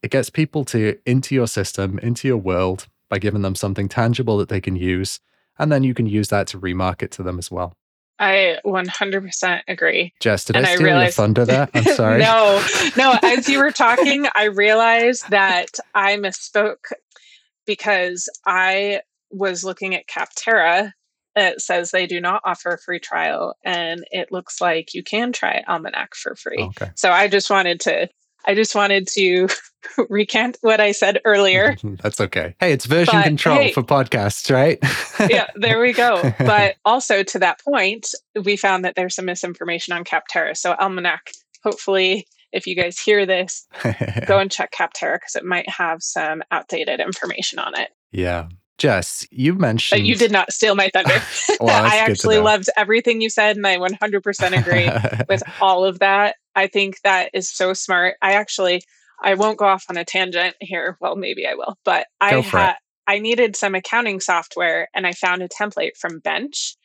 It 0.03 0.11
gets 0.11 0.29
people 0.29 0.63
to 0.65 0.97
into 1.05 1.35
your 1.35 1.47
system, 1.47 1.99
into 1.99 2.27
your 2.27 2.37
world 2.37 2.87
by 3.09 3.19
giving 3.19 3.41
them 3.41 3.55
something 3.55 3.89
tangible 3.89 4.37
that 4.37 4.49
they 4.49 4.61
can 4.61 4.75
use. 4.75 5.19
And 5.59 5.71
then 5.71 5.83
you 5.83 5.93
can 5.93 6.05
use 6.05 6.27
that 6.27 6.47
to 6.47 6.59
remarket 6.59 7.09
to 7.11 7.23
them 7.23 7.39
as 7.39 7.49
well. 7.49 7.73
I 8.19 8.57
100% 8.65 9.61
agree. 9.67 10.13
Jess, 10.19 10.45
did 10.45 10.55
and 10.55 10.65
I 10.65 10.75
steal 10.75 10.87
I 10.87 10.89
realized, 10.89 11.17
your 11.17 11.25
thunder 11.25 11.45
there? 11.45 11.69
I'm 11.73 11.83
sorry. 11.83 12.19
no, 12.19 12.63
no. 12.95 13.17
As 13.23 13.47
you 13.47 13.59
were 13.59 13.71
talking, 13.71 14.27
I 14.35 14.45
realized 14.45 15.29
that 15.29 15.67
I 15.93 16.17
misspoke 16.17 16.91
because 17.65 18.27
I 18.45 19.01
was 19.29 19.63
looking 19.63 19.93
at 19.93 20.07
Capterra. 20.07 20.93
It 21.35 21.61
says 21.61 21.91
they 21.91 22.07
do 22.07 22.19
not 22.19 22.41
offer 22.43 22.69
a 22.69 22.79
free 22.79 22.99
trial, 22.99 23.53
and 23.63 24.03
it 24.09 24.31
looks 24.31 24.59
like 24.59 24.95
you 24.95 25.03
can 25.03 25.31
try 25.31 25.63
Almanac 25.67 26.15
for 26.15 26.35
free. 26.35 26.57
Okay. 26.59 26.89
So 26.95 27.11
I 27.11 27.27
just 27.27 27.51
wanted 27.51 27.81
to 27.81 28.09
I 28.47 28.55
just 28.55 28.73
wanted 28.73 29.07
to 29.09 29.49
recant 30.09 30.57
what 30.61 30.79
I 30.79 30.93
said 30.93 31.19
earlier. 31.25 31.75
That's 31.83 32.19
okay. 32.21 32.55
Hey, 32.59 32.71
it's 32.71 32.85
version 32.85 33.19
but, 33.19 33.23
control 33.23 33.57
hey, 33.57 33.73
for 33.73 33.83
podcasts, 33.83 34.51
right? 34.51 34.79
yeah, 35.29 35.47
there 35.55 35.79
we 35.79 35.93
go. 35.93 36.33
But 36.39 36.75
also 36.85 37.23
to 37.23 37.39
that 37.39 37.61
point, 37.63 38.07
we 38.43 38.55
found 38.55 38.85
that 38.85 38.95
there's 38.95 39.15
some 39.15 39.25
misinformation 39.25 39.93
on 39.93 40.05
Capterra. 40.05 40.55
So 40.55 40.73
Almanac, 40.79 41.31
hopefully, 41.63 42.25
if 42.53 42.65
you 42.65 42.75
guys 42.75 42.97
hear 42.97 43.25
this, 43.25 43.67
go 44.25 44.39
and 44.39 44.49
check 44.49 44.71
Capterra 44.71 45.17
because 45.17 45.35
it 45.35 45.43
might 45.43 45.69
have 45.69 46.01
some 46.01 46.41
outdated 46.49 47.01
information 47.01 47.59
on 47.59 47.77
it. 47.77 47.89
Yeah. 48.11 48.47
Jess, 48.77 49.27
you 49.31 49.53
uh, 49.53 49.57
mentioned. 49.57 50.01
But 50.01 50.05
you 50.05 50.15
did 50.15 50.31
not 50.31 50.51
steal 50.51 50.75
my 50.75 50.89
thunder. 50.93 51.21
well, 51.59 51.85
I 51.85 51.97
actually 51.97 52.39
loved 52.39 52.69
everything 52.77 53.21
you 53.21 53.29
said, 53.29 53.57
and 53.57 53.65
I 53.65 53.77
100% 53.77 54.59
agree 54.59 55.23
with 55.29 55.43
all 55.61 55.85
of 55.85 55.99
that. 55.99 56.35
I 56.55 56.67
think 56.67 57.01
that 57.03 57.29
is 57.33 57.49
so 57.49 57.73
smart. 57.73 58.15
I 58.21 58.33
actually, 58.33 58.81
I 59.21 59.35
won't 59.35 59.57
go 59.57 59.65
off 59.65 59.85
on 59.89 59.97
a 59.97 60.05
tangent 60.05 60.55
here. 60.59 60.97
Well, 60.99 61.15
maybe 61.15 61.47
I 61.47 61.55
will, 61.55 61.77
but 61.83 62.07
I 62.21 62.41
had, 62.41 62.75
I 63.07 63.19
needed 63.19 63.55
some 63.55 63.75
accounting 63.75 64.19
software, 64.19 64.89
and 64.93 65.05
I 65.07 65.13
found 65.13 65.41
a 65.41 65.47
template 65.47 65.97
from 65.97 66.19
Bench, 66.19 66.75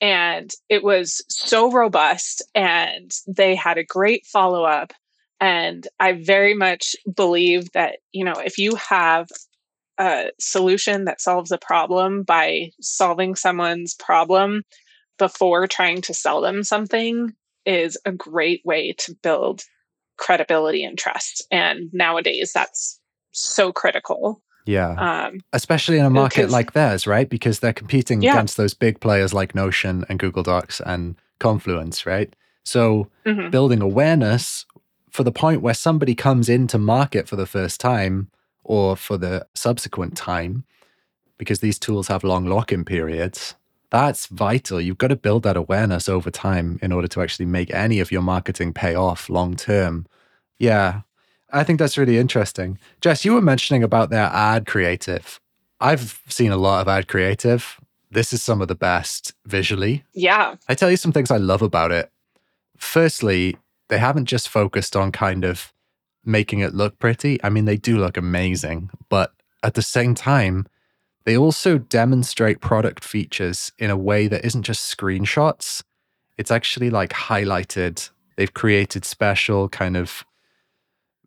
and 0.00 0.50
it 0.68 0.82
was 0.82 1.22
so 1.28 1.70
robust, 1.70 2.42
and 2.54 3.10
they 3.26 3.54
had 3.54 3.78
a 3.78 3.84
great 3.84 4.26
follow 4.26 4.64
up. 4.64 4.92
And 5.42 5.88
I 5.98 6.12
very 6.12 6.52
much 6.52 6.94
believe 7.14 7.72
that, 7.72 7.96
you 8.12 8.26
know, 8.26 8.34
if 8.34 8.58
you 8.58 8.74
have 8.74 9.26
a 10.00 10.30
solution 10.40 11.04
that 11.04 11.20
solves 11.20 11.52
a 11.52 11.58
problem 11.58 12.22
by 12.22 12.72
solving 12.80 13.34
someone's 13.34 13.94
problem 13.94 14.62
before 15.18 15.66
trying 15.66 16.00
to 16.00 16.14
sell 16.14 16.40
them 16.40 16.64
something 16.64 17.34
is 17.66 17.98
a 18.06 18.10
great 18.10 18.64
way 18.64 18.94
to 18.94 19.14
build 19.22 19.62
credibility 20.16 20.82
and 20.82 20.98
trust. 20.98 21.46
And 21.50 21.90
nowadays, 21.92 22.52
that's 22.54 22.98
so 23.32 23.72
critical. 23.72 24.42
Yeah. 24.66 24.92
Um, 24.92 25.40
Especially 25.52 25.98
in 25.98 26.06
a 26.06 26.10
market 26.10 26.48
like 26.48 26.72
theirs, 26.72 27.06
right? 27.06 27.28
Because 27.28 27.60
they're 27.60 27.72
competing 27.72 28.22
yeah. 28.22 28.32
against 28.32 28.56
those 28.56 28.72
big 28.72 29.00
players 29.00 29.34
like 29.34 29.54
Notion 29.54 30.04
and 30.08 30.18
Google 30.18 30.42
Docs 30.42 30.80
and 30.80 31.16
Confluence, 31.38 32.06
right? 32.06 32.34
So 32.64 33.08
mm-hmm. 33.26 33.50
building 33.50 33.82
awareness 33.82 34.64
for 35.10 35.24
the 35.24 35.32
point 35.32 35.60
where 35.60 35.74
somebody 35.74 36.14
comes 36.14 36.48
into 36.48 36.78
market 36.78 37.28
for 37.28 37.36
the 37.36 37.46
first 37.46 37.80
time 37.80 38.30
or 38.62 38.96
for 38.96 39.16
the 39.16 39.46
subsequent 39.54 40.16
time, 40.16 40.64
because 41.38 41.60
these 41.60 41.78
tools 41.78 42.08
have 42.08 42.24
long 42.24 42.46
lock 42.46 42.72
in 42.72 42.84
periods, 42.84 43.54
that's 43.90 44.26
vital. 44.26 44.80
You've 44.80 44.98
got 44.98 45.08
to 45.08 45.16
build 45.16 45.42
that 45.42 45.56
awareness 45.56 46.08
over 46.08 46.30
time 46.30 46.78
in 46.82 46.92
order 46.92 47.08
to 47.08 47.22
actually 47.22 47.46
make 47.46 47.72
any 47.72 47.98
of 48.00 48.12
your 48.12 48.22
marketing 48.22 48.72
pay 48.72 48.94
off 48.94 49.28
long 49.28 49.56
term. 49.56 50.06
Yeah, 50.58 51.00
I 51.52 51.64
think 51.64 51.78
that's 51.78 51.98
really 51.98 52.18
interesting. 52.18 52.78
Jess, 53.00 53.24
you 53.24 53.34
were 53.34 53.40
mentioning 53.40 53.82
about 53.82 54.10
their 54.10 54.26
ad 54.26 54.66
creative. 54.66 55.40
I've 55.80 56.20
seen 56.28 56.52
a 56.52 56.56
lot 56.56 56.82
of 56.82 56.88
ad 56.88 57.08
creative. 57.08 57.80
This 58.10 58.32
is 58.32 58.42
some 58.42 58.60
of 58.60 58.68
the 58.68 58.74
best 58.74 59.32
visually. 59.46 60.04
Yeah. 60.12 60.56
I 60.68 60.74
tell 60.74 60.90
you 60.90 60.96
some 60.96 61.12
things 61.12 61.30
I 61.30 61.38
love 61.38 61.62
about 61.62 61.90
it. 61.90 62.10
Firstly, 62.76 63.56
they 63.88 63.98
haven't 63.98 64.26
just 64.26 64.48
focused 64.48 64.94
on 64.94 65.10
kind 65.10 65.44
of 65.44 65.72
making 66.24 66.60
it 66.60 66.74
look 66.74 66.98
pretty. 66.98 67.42
I 67.42 67.50
mean, 67.50 67.64
they 67.64 67.76
do 67.76 67.98
look 67.98 68.16
amazing, 68.16 68.90
but 69.08 69.32
at 69.62 69.74
the 69.74 69.82
same 69.82 70.14
time, 70.14 70.66
they 71.24 71.36
also 71.36 71.78
demonstrate 71.78 72.60
product 72.60 73.04
features 73.04 73.72
in 73.78 73.90
a 73.90 73.96
way 73.96 74.26
that 74.28 74.44
isn't 74.44 74.62
just 74.62 74.96
screenshots. 74.96 75.82
It's 76.38 76.50
actually 76.50 76.90
like 76.90 77.10
highlighted. 77.10 78.10
They've 78.36 78.52
created 78.52 79.04
special 79.04 79.68
kind 79.68 79.96
of 79.96 80.24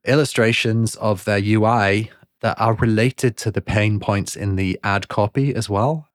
illustrations 0.06 0.95
of 0.95 1.25
their 1.25 1.39
UI 1.41 2.12
that 2.41 2.60
are 2.60 2.73
related 2.73 3.38
to 3.38 3.51
the 3.51 3.62
pain 3.62 3.99
points 3.99 4.36
in 4.36 4.56
the 4.56 4.79
ad 4.84 5.08
copy 5.08 5.56
as 5.56 5.69
well. 5.69 6.10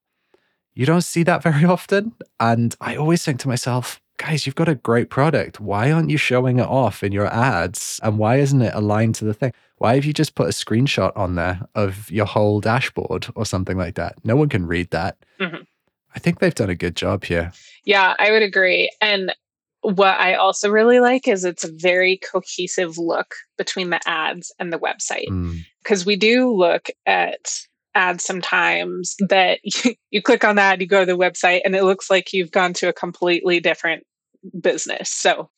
You 0.74 0.84
don't 0.86 1.02
see 1.02 1.22
that 1.22 1.42
very 1.42 1.64
often. 1.76 2.14
And 2.38 2.76
I 2.80 2.96
always 2.96 3.24
think 3.24 3.40
to 3.40 3.48
myself, 3.48 4.00
guys, 4.18 4.44
you've 4.44 4.54
got 4.54 4.68
a 4.68 4.74
great 4.74 5.08
product. 5.08 5.60
Why 5.60 5.90
aren't 5.90 6.10
you 6.10 6.18
showing 6.18 6.58
it 6.58 6.66
off 6.66 7.02
in 7.02 7.12
your 7.12 7.32
ads? 7.32 7.98
And 8.02 8.18
why 8.18 8.36
isn't 8.36 8.60
it 8.60 8.74
aligned 8.74 9.14
to 9.16 9.24
the 9.24 9.32
thing? 9.32 9.52
Why 9.78 9.94
have 9.94 10.04
you 10.04 10.12
just 10.12 10.34
put 10.34 10.48
a 10.48 10.50
screenshot 10.50 11.16
on 11.16 11.36
there 11.36 11.60
of 11.74 12.10
your 12.10 12.26
whole 12.26 12.60
dashboard 12.60 13.28
or 13.34 13.46
something 13.46 13.78
like 13.78 13.94
that? 13.94 14.16
No 14.24 14.36
one 14.36 14.48
can 14.48 14.66
read 14.66 14.90
that. 14.90 15.16
Mm-hmm. 15.40 15.62
I 16.14 16.18
think 16.18 16.40
they've 16.40 16.54
done 16.54 16.70
a 16.70 16.74
good 16.74 16.96
job 16.96 17.24
here. 17.24 17.52
Yeah, 17.84 18.14
I 18.18 18.32
would 18.32 18.42
agree. 18.42 18.90
And 19.00 19.32
what 19.82 20.18
I 20.18 20.34
also 20.34 20.68
really 20.68 20.98
like 20.98 21.28
is 21.28 21.44
it's 21.44 21.64
a 21.64 21.72
very 21.72 22.18
cohesive 22.18 22.98
look 22.98 23.34
between 23.56 23.90
the 23.90 24.00
ads 24.06 24.52
and 24.58 24.72
the 24.72 24.78
website. 24.78 25.28
Because 25.82 26.02
mm. 26.02 26.06
we 26.06 26.16
do 26.16 26.52
look 26.52 26.90
at 27.06 27.60
ads 27.94 28.24
sometimes 28.24 29.14
that 29.28 29.60
you, 29.84 29.94
you 30.10 30.22
click 30.22 30.42
on 30.42 30.56
that, 30.56 30.80
you 30.80 30.88
go 30.88 31.00
to 31.00 31.06
the 31.06 31.18
website, 31.18 31.60
and 31.64 31.76
it 31.76 31.84
looks 31.84 32.10
like 32.10 32.32
you've 32.32 32.50
gone 32.50 32.72
to 32.74 32.88
a 32.88 32.92
completely 32.92 33.60
different 33.60 34.04
business. 34.60 35.10
So 35.10 35.50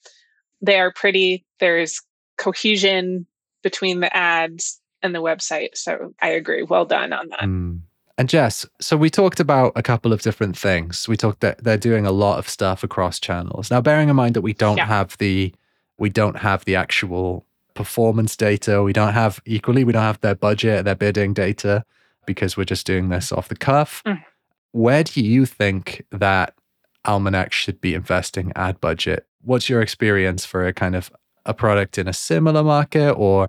they 0.60 0.78
are 0.78 0.92
pretty, 0.92 1.44
there's 1.58 2.00
cohesion 2.38 3.26
between 3.62 4.00
the 4.00 4.14
ads 4.16 4.80
and 5.02 5.14
the 5.14 5.22
website. 5.22 5.70
So 5.74 6.14
I 6.20 6.28
agree. 6.28 6.62
Well 6.62 6.84
done 6.84 7.12
on 7.12 7.28
that. 7.28 7.40
Mm. 7.40 7.80
And 8.18 8.28
Jess, 8.28 8.66
so 8.80 8.98
we 8.98 9.08
talked 9.08 9.40
about 9.40 9.72
a 9.76 9.82
couple 9.82 10.12
of 10.12 10.20
different 10.20 10.56
things. 10.56 11.08
We 11.08 11.16
talked 11.16 11.40
that 11.40 11.64
they're 11.64 11.78
doing 11.78 12.04
a 12.04 12.12
lot 12.12 12.38
of 12.38 12.48
stuff 12.48 12.84
across 12.84 13.18
channels. 13.18 13.70
Now, 13.70 13.80
bearing 13.80 14.10
in 14.10 14.16
mind 14.16 14.34
that 14.34 14.42
we 14.42 14.52
don't 14.52 14.76
yeah. 14.76 14.86
have 14.86 15.16
the 15.16 15.54
we 15.96 16.10
don't 16.10 16.36
have 16.36 16.64
the 16.66 16.76
actual 16.76 17.46
performance 17.74 18.36
data, 18.36 18.82
we 18.82 18.92
don't 18.92 19.14
have 19.14 19.40
equally, 19.46 19.84
we 19.84 19.92
don't 19.92 20.02
have 20.02 20.20
their 20.20 20.34
budget, 20.34 20.84
their 20.84 20.94
bidding 20.94 21.32
data 21.32 21.84
because 22.26 22.56
we're 22.56 22.64
just 22.64 22.86
doing 22.86 23.08
this 23.08 23.32
off 23.32 23.48
the 23.48 23.56
cuff. 23.56 24.02
Mm. 24.06 24.22
Where 24.72 25.02
do 25.02 25.22
you 25.22 25.46
think 25.46 26.04
that 26.10 26.54
Almanac 27.06 27.52
should 27.52 27.80
be 27.80 27.94
investing 27.94 28.52
ad 28.56 28.80
budget? 28.80 29.26
What's 29.42 29.68
your 29.68 29.80
experience 29.80 30.44
for 30.44 30.66
a 30.66 30.72
kind 30.72 30.94
of 30.94 31.10
a 31.46 31.54
product 31.54 31.98
in 31.98 32.06
a 32.06 32.12
similar 32.12 32.62
market 32.62 33.12
or 33.12 33.48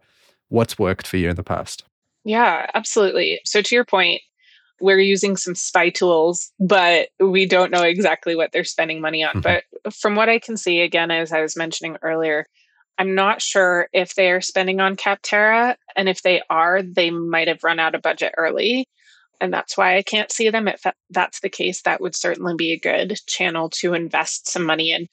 what's 0.49 0.79
worked 0.79 1.07
for 1.07 1.17
you 1.17 1.29
in 1.29 1.35
the 1.35 1.43
past? 1.43 1.83
Yeah, 2.23 2.69
absolutely. 2.73 3.41
So 3.45 3.61
to 3.61 3.75
your 3.75 3.85
point, 3.85 4.21
we're 4.79 4.99
using 4.99 5.37
some 5.37 5.55
spy 5.55 5.89
tools, 5.89 6.51
but 6.59 7.09
we 7.19 7.45
don't 7.45 7.71
know 7.71 7.83
exactly 7.83 8.35
what 8.35 8.51
they're 8.51 8.63
spending 8.63 9.01
money 9.01 9.23
on. 9.23 9.41
Mm-hmm. 9.41 9.59
But 9.83 9.93
from 9.93 10.15
what 10.15 10.29
I 10.29 10.39
can 10.39 10.57
see, 10.57 10.81
again, 10.81 11.11
as 11.11 11.31
I 11.31 11.41
was 11.41 11.55
mentioning 11.55 11.97
earlier, 12.01 12.47
I'm 12.97 13.15
not 13.15 13.41
sure 13.41 13.87
if 13.93 14.15
they 14.15 14.31
are 14.31 14.41
spending 14.41 14.79
on 14.79 14.95
Capterra. 14.95 15.75
And 15.95 16.09
if 16.09 16.23
they 16.23 16.41
are, 16.49 16.81
they 16.81 17.09
might 17.11 17.47
have 17.47 17.63
run 17.63 17.79
out 17.79 17.95
of 17.95 18.01
budget 18.01 18.33
early. 18.37 18.87
And 19.41 19.51
that's 19.51 19.75
why 19.75 19.97
I 19.97 20.03
can't 20.03 20.31
see 20.31 20.49
them. 20.49 20.67
If 20.67 20.83
that's 21.09 21.39
the 21.41 21.49
case, 21.49 21.81
that 21.81 21.99
would 21.99 22.15
certainly 22.15 22.55
be 22.55 22.71
a 22.71 22.79
good 22.79 23.19
channel 23.25 23.69
to 23.71 23.93
invest 23.93 24.47
some 24.47 24.63
money 24.63 24.91
in. 24.91 25.07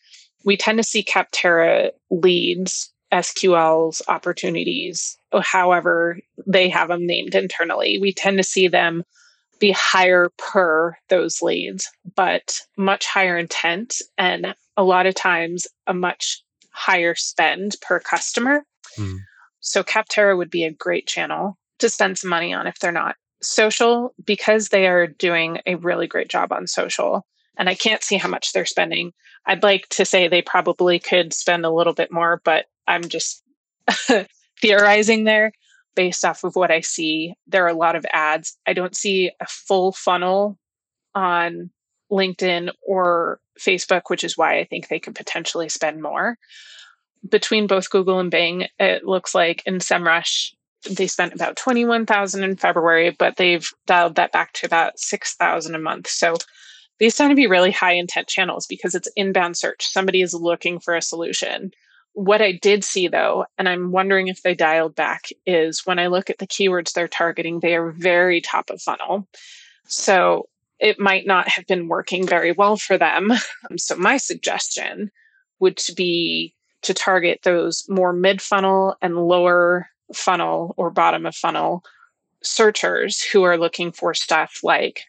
We 0.45 0.57
tend 0.57 0.79
to 0.79 0.85
see 0.85 1.03
Capterra 1.03 1.91
leads, 2.11 2.93
SQLs, 3.11 4.03
opportunities, 4.07 5.17
however 5.41 6.19
they 6.47 6.69
have 6.69 6.89
them 6.89 7.07
named 7.07 7.35
internally. 7.35 7.99
We 7.99 8.13
tend 8.13 8.37
to 8.37 8.45
see 8.45 8.69
them 8.69 9.03
be 9.59 9.73
higher 9.73 10.31
per 10.37 10.97
those 11.09 11.43
leads, 11.43 11.91
but 12.15 12.61
much 12.77 13.07
higher 13.07 13.39
intent 13.39 13.97
and 14.19 14.55
a 14.77 14.85
lot 14.85 15.07
of 15.07 15.15
times 15.15 15.67
a 15.87 15.95
much 15.95 16.43
higher 16.71 17.15
spend 17.15 17.77
per 17.81 17.99
customer. 17.99 18.65
Mm. 18.97 19.19
So 19.61 19.83
Capterra 19.83 20.37
would 20.37 20.51
be 20.51 20.65
a 20.65 20.71
great 20.71 21.07
channel 21.07 21.59
to 21.79 21.89
spend 21.89 22.19
some 22.19 22.31
money 22.31 22.53
on 22.53 22.67
if 22.67 22.79
they're 22.79 22.93
not. 22.93 23.17
Social, 23.43 24.15
because 24.25 24.69
they 24.69 24.87
are 24.87 25.07
doing 25.07 25.61
a 25.67 25.77
really 25.77 26.07
great 26.07 26.29
job 26.29 26.53
on 26.53 26.67
social, 26.67 27.27
and 27.57 27.69
I 27.69 27.75
can't 27.75 28.03
see 28.03 28.17
how 28.17 28.29
much 28.29 28.53
they're 28.53 28.67
spending. 28.67 29.13
I'd 29.47 29.63
like 29.63 29.89
to 29.91 30.05
say 30.05 30.29
they 30.29 30.43
probably 30.43 30.99
could 30.99 31.33
spend 31.33 31.65
a 31.65 31.71
little 31.71 31.95
bit 31.95 32.13
more, 32.13 32.41
but 32.45 32.67
I'm 32.87 33.03
just 33.03 33.43
theorizing 34.61 35.25
there 35.25 35.53
based 35.95 36.25
off 36.25 36.45
of 36.45 36.55
what 36.55 36.71
I 36.71 36.81
see. 36.81 37.35
There 37.47 37.65
are 37.65 37.69
a 37.69 37.75
lot 37.75 37.97
of 37.97 38.07
ads. 38.13 38.57
I 38.67 38.73
don't 38.73 38.97
see 38.97 39.33
a 39.41 39.47
full 39.47 39.93
funnel 39.93 40.59
on 41.15 41.71
LinkedIn 42.11 42.71
or 42.87 43.41
Facebook, 43.59 44.03
which 44.07 44.25
is 44.25 44.39
why 44.39 44.59
I 44.59 44.65
think 44.65 44.89
they 44.89 45.01
could 45.01 45.15
potentially 45.15 45.69
spend 45.69 46.01
more. 46.01 46.39
Between 47.29 47.67
both 47.67 47.91
Google 47.91 48.21
and 48.21 48.31
Bing, 48.31 48.69
it 48.79 49.05
looks 49.05 49.35
like 49.35 49.63
in 49.67 49.79
SEMrush, 49.79 50.53
they 50.91 51.07
spent 51.07 51.35
about 51.35 51.57
21,000 51.57 52.43
in 52.43 52.57
February, 52.57 53.11
but 53.11 53.37
they've 53.37 53.69
dialed 53.87 54.15
that 54.15 54.33
back 54.33 54.53
to 54.55 54.67
about 54.67 54.99
6,000 54.99 55.75
a 55.75 55.79
month. 55.79 56.09
So 56.09 56.37
these 56.99 57.17
tend 57.17 57.31
to 57.31 57.37
be 57.37 57.47
really 57.47 57.71
high 57.71 57.93
intent 57.93 58.29
channels 58.29 58.67
because 58.67 58.95
it's 58.95 59.11
inbound 59.17 59.57
search. 59.57 59.87
Somebody 59.87 60.23
is 60.23 60.35
looking 60.35 60.79
for 60.79 60.95
a 60.95 61.03
solution. 61.03 61.73
What 62.13 62.43
I 62.43 62.53
did 62.53 62.85
see 62.85 63.09
though, 63.09 63.47
and 63.57 63.69
I'm 63.69 63.93
wondering 63.93 64.29
if 64.29 64.43
they 64.43 64.55
dialed 64.55 64.95
back, 64.95 65.29
is 65.47 65.87
when 65.87 65.99
I 65.99 66.09
look 66.09 66.31
at 66.31 66.39
the 66.39 66.47
keywords 66.47 66.93
they're 66.93 67.09
targeting, 67.09 67.61
they 67.61 67.77
are 67.77 67.93
very 67.93 68.41
top 68.41 68.71
of 68.71 68.83
funnel. 68.83 69.29
So 69.87 70.49
it 70.81 70.99
might 70.99 71.27
not 71.27 71.49
have 71.49 71.67
been 71.67 71.89
working 71.89 72.27
very 72.27 72.53
well 72.53 72.77
for 72.77 72.99
them. 72.99 73.33
So 73.77 73.97
my 73.97 74.17
suggestion 74.17 75.11
would 75.61 75.81
be 75.97 76.55
to 76.83 76.95
target 76.95 77.41
those 77.43 77.85
more 77.89 78.13
mid 78.13 78.41
funnel 78.41 78.97
and 79.03 79.17
lower 79.17 79.89
funnel 80.15 80.75
or 80.77 80.91
bottom 80.91 81.27
of 81.27 81.35
funnel 81.35 81.85
searchers 82.43 83.23
who 83.23 83.43
are 83.43 83.59
looking 83.59 83.93
for 83.93 84.15
stuff 84.15 84.61
like 84.63 85.05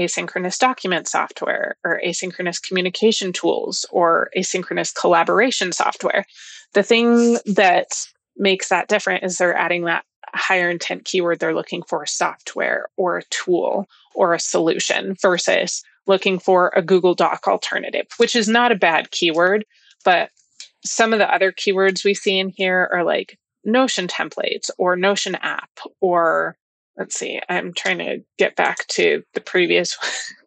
asynchronous 0.00 0.58
document 0.58 1.08
software 1.08 1.76
or 1.84 2.00
asynchronous 2.04 2.60
communication 2.60 3.32
tools 3.32 3.86
or 3.90 4.30
asynchronous 4.36 4.94
collaboration 4.94 5.72
software. 5.72 6.24
The 6.72 6.82
thing 6.82 7.38
that 7.46 8.06
makes 8.36 8.68
that 8.68 8.88
different 8.88 9.24
is 9.24 9.38
they're 9.38 9.56
adding 9.56 9.84
that 9.84 10.04
higher 10.34 10.68
intent 10.68 11.04
keyword 11.04 11.38
they're 11.38 11.54
looking 11.54 11.82
for 11.82 12.04
software 12.06 12.88
or 12.96 13.18
a 13.18 13.24
tool 13.30 13.86
or 14.14 14.34
a 14.34 14.40
solution 14.40 15.14
versus 15.22 15.82
looking 16.06 16.38
for 16.38 16.72
a 16.74 16.82
Google 16.82 17.14
Doc 17.14 17.46
alternative, 17.46 18.06
which 18.16 18.34
is 18.34 18.48
not 18.48 18.72
a 18.72 18.76
bad 18.76 19.10
keyword, 19.10 19.64
but 20.04 20.30
some 20.84 21.12
of 21.12 21.18
the 21.18 21.32
other 21.32 21.52
keywords 21.52 22.04
we 22.04 22.14
see 22.14 22.38
in 22.38 22.50
here 22.50 22.90
are 22.92 23.04
like 23.04 23.38
Notion 23.64 24.06
templates 24.08 24.70
or 24.78 24.96
Notion 24.96 25.34
app 25.36 25.70
or 26.00 26.56
let's 26.96 27.18
see, 27.18 27.40
I'm 27.48 27.72
trying 27.72 27.98
to 27.98 28.24
get 28.38 28.56
back 28.56 28.86
to 28.88 29.22
the 29.34 29.40
previous 29.40 29.96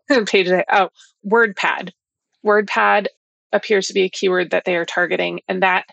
page. 0.26 0.50
Oh, 0.72 0.90
WordPad. 1.26 1.92
WordPad 2.46 3.08
appears 3.52 3.88
to 3.88 3.94
be 3.94 4.04
a 4.04 4.10
keyword 4.10 4.52
that 4.52 4.66
they 4.66 4.76
are 4.76 4.86
targeting, 4.86 5.42
and 5.48 5.64
that 5.64 5.86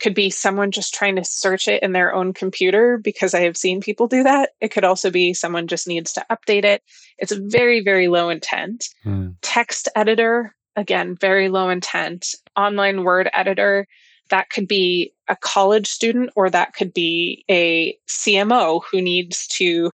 could 0.00 0.14
be 0.14 0.30
someone 0.30 0.70
just 0.70 0.94
trying 0.94 1.16
to 1.16 1.24
search 1.24 1.66
it 1.66 1.82
in 1.82 1.92
their 1.92 2.14
own 2.14 2.32
computer 2.32 2.98
because 2.98 3.34
I 3.34 3.40
have 3.40 3.56
seen 3.56 3.80
people 3.80 4.06
do 4.06 4.22
that. 4.22 4.50
It 4.60 4.68
could 4.68 4.84
also 4.84 5.10
be 5.10 5.34
someone 5.34 5.66
just 5.66 5.88
needs 5.88 6.12
to 6.12 6.24
update 6.30 6.64
it. 6.64 6.82
It's 7.18 7.32
very, 7.32 7.80
very 7.80 8.08
low 8.08 8.28
intent. 8.28 8.86
Hmm. 9.02 9.30
Text 9.42 9.88
editor, 9.96 10.54
again, 10.76 11.16
very 11.16 11.48
low 11.48 11.68
intent. 11.68 12.28
Online 12.56 13.02
word 13.02 13.28
editor, 13.32 13.88
that 14.30 14.50
could 14.50 14.68
be 14.68 15.12
a 15.28 15.36
college 15.36 15.86
student 15.86 16.30
or 16.36 16.50
that 16.50 16.74
could 16.74 16.92
be 16.92 17.44
a 17.50 17.96
CMO 18.08 18.82
who 18.90 19.00
needs 19.00 19.46
to 19.48 19.90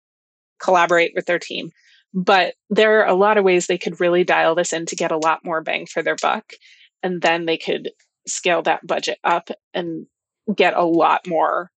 collaborate 0.63 1.13
with 1.15 1.27
their 1.27 1.39
team. 1.39 1.71
But 2.13 2.55
there 2.71 3.01
are 3.01 3.09
a 3.09 3.15
lot 3.15 3.39
of 3.39 3.45
ways 3.45 3.67
they 3.67 3.79
could 3.79 4.01
really 4.01 4.25
dial 4.25 4.55
this 4.55 4.73
in 4.73 4.87
to 4.87 4.97
get 4.97 5.11
a 5.11 5.19
lot 5.19 5.45
more 5.45 5.61
bang 5.61 5.87
for 5.87 6.03
their 6.03 6.17
buck. 6.23 6.53
And 7.03 7.21
then 7.21 7.47
they 7.47 7.57
could 7.57 7.91
scale 8.27 8.63
that 8.63 8.87
budget 8.87 9.19
up 9.25 9.51
and 9.75 10.07
get 10.55 10.75
a 10.75 10.85
lot 10.85 11.27
more 11.27 11.71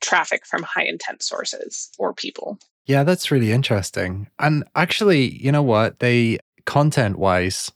traffic 0.00 0.46
from 0.46 0.62
high 0.62 0.84
intent 0.84 1.22
sources 1.22 1.90
or 1.98 2.14
people. 2.14 2.58
Yeah, 2.86 3.04
that's 3.04 3.30
really 3.30 3.52
interesting. 3.52 4.28
And 4.38 4.64
actually, 4.74 5.28
you 5.42 5.52
know 5.52 5.62
what? 5.62 5.98
They 6.00 6.38
content 6.64 7.18
wise, 7.18 7.70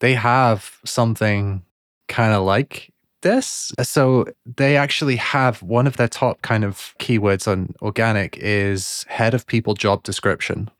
they 0.00 0.14
have 0.14 0.78
something 0.84 1.62
kind 2.08 2.32
of 2.34 2.42
like 2.42 2.92
this. 3.22 3.72
So 3.82 4.26
they 4.44 4.76
actually 4.76 5.16
have 5.16 5.62
one 5.62 5.86
of 5.86 5.96
their 5.96 6.08
top 6.08 6.42
kind 6.42 6.64
of 6.64 6.94
keywords 6.98 7.50
on 7.50 7.74
organic 7.82 8.36
is 8.38 9.04
head 9.08 9.34
of 9.34 9.46
people 9.46 9.74
job 9.74 10.02
description. 10.02 10.70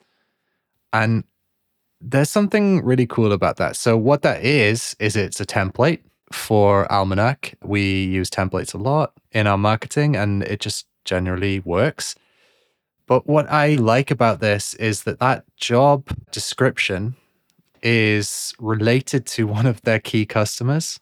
And 0.92 1.24
there's 2.00 2.30
something 2.30 2.84
really 2.84 3.06
cool 3.06 3.32
about 3.32 3.56
that. 3.56 3.76
So 3.76 3.96
what 3.96 4.22
that 4.22 4.44
is 4.44 4.96
is 4.98 5.16
it's 5.16 5.40
a 5.40 5.46
template 5.46 6.00
for 6.32 6.90
Almanac. 6.90 7.54
We 7.62 8.04
use 8.04 8.30
templates 8.30 8.74
a 8.74 8.78
lot 8.78 9.12
in 9.32 9.46
our 9.46 9.58
marketing 9.58 10.16
and 10.16 10.42
it 10.44 10.60
just 10.60 10.86
generally 11.04 11.60
works. 11.60 12.14
But 13.06 13.26
what 13.26 13.50
I 13.50 13.74
like 13.74 14.10
about 14.10 14.40
this 14.40 14.74
is 14.74 15.02
that 15.02 15.18
that 15.18 15.44
job 15.56 16.08
description 16.30 17.16
is 17.82 18.54
related 18.58 19.26
to 19.26 19.46
one 19.46 19.66
of 19.66 19.82
their 19.82 19.98
key 19.98 20.24
customers 20.26 21.00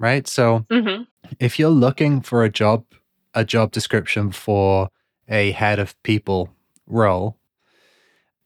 right? 0.00 0.26
So 0.26 0.66
mm-hmm. 0.70 1.04
if 1.38 1.58
you're 1.58 1.68
looking 1.68 2.22
for 2.22 2.42
a 2.42 2.48
job, 2.48 2.84
a 3.34 3.44
job 3.44 3.70
description 3.70 4.32
for 4.32 4.88
a 5.28 5.52
head 5.52 5.78
of 5.78 6.02
people 6.02 6.48
role, 6.88 7.36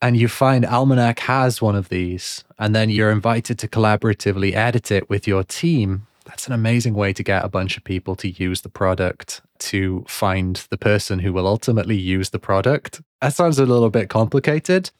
and 0.02 0.18
you 0.18 0.28
find 0.28 0.66
Almanac 0.66 1.20
has 1.20 1.62
one 1.62 1.76
of 1.76 1.88
these, 1.88 2.44
and 2.58 2.74
then 2.74 2.90
you're 2.90 3.10
invited 3.10 3.58
to 3.60 3.68
collaboratively 3.68 4.54
edit 4.54 4.90
it 4.90 5.08
with 5.08 5.26
your 5.26 5.44
team, 5.44 6.06
that's 6.26 6.46
an 6.46 6.52
amazing 6.52 6.94
way 6.94 7.12
to 7.12 7.22
get 7.22 7.44
a 7.44 7.48
bunch 7.48 7.76
of 7.76 7.84
people 7.84 8.16
to 8.16 8.28
use 8.28 8.62
the 8.62 8.68
product 8.68 9.40
to 9.58 10.04
find 10.08 10.66
the 10.70 10.76
person 10.76 11.20
who 11.20 11.32
will 11.32 11.46
ultimately 11.46 11.96
use 11.96 12.30
the 12.30 12.38
product. 12.38 13.00
That 13.20 13.34
sounds 13.34 13.58
a 13.58 13.66
little 13.66 13.90
bit 13.90 14.08
complicated, 14.08 14.90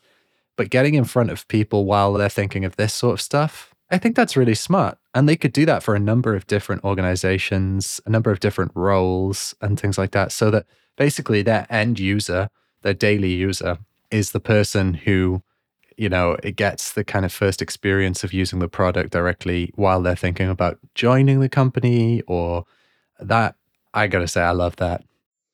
but 0.57 0.71
getting 0.71 0.95
in 0.95 1.05
front 1.05 1.31
of 1.31 1.49
people 1.49 1.85
while 1.85 2.13
they're 2.13 2.29
thinking 2.29 2.65
of 2.65 2.77
this 2.77 2.95
sort 2.95 3.15
of 3.15 3.21
stuff 3.21 3.74
I 3.95 3.99
think 3.99 4.17
that's 4.17 4.37
really 4.37 4.57
smart. 4.57 4.99
And 5.15 5.29
they 5.29 5.37
could 5.37 5.53
do 5.53 5.65
that 5.67 5.85
for 5.85 5.95
a 5.95 6.01
number 6.01 6.35
of 6.35 6.49
different 6.49 6.83
organizations, 6.83 8.01
a 8.05 8.11
number 8.11 8.33
of 8.33 8.41
different 8.41 8.73
roles, 8.75 9.55
and 9.61 9.79
things 9.79 9.97
like 9.97 10.11
that. 10.11 10.33
So 10.33 10.51
that 10.51 10.67
basically 10.97 11.43
their 11.43 11.65
end 11.71 12.01
user, 12.01 12.51
their 12.83 12.93
daily 12.93 13.33
user, 13.33 13.79
is 14.11 14.33
the 14.33 14.41
person 14.41 14.95
who, 14.95 15.45
you 15.97 16.09
know, 16.09 16.37
it 16.43 16.57
gets 16.57 16.95
the 16.95 17.05
kind 17.05 17.25
of 17.25 17.33
first 17.33 17.63
experience 17.63 18.25
of 18.25 18.33
using 18.33 18.59
the 18.59 18.67
product 18.67 19.13
directly 19.13 19.71
while 19.77 20.03
they're 20.03 20.17
thinking 20.17 20.49
about 20.49 20.81
joining 20.97 21.39
the 21.39 21.49
company 21.49 22.21
or 22.27 22.65
that. 23.21 23.55
I 23.95 24.09
gotta 24.09 24.27
say, 24.27 24.43
I 24.43 24.51
love 24.51 24.75
that. 24.77 25.05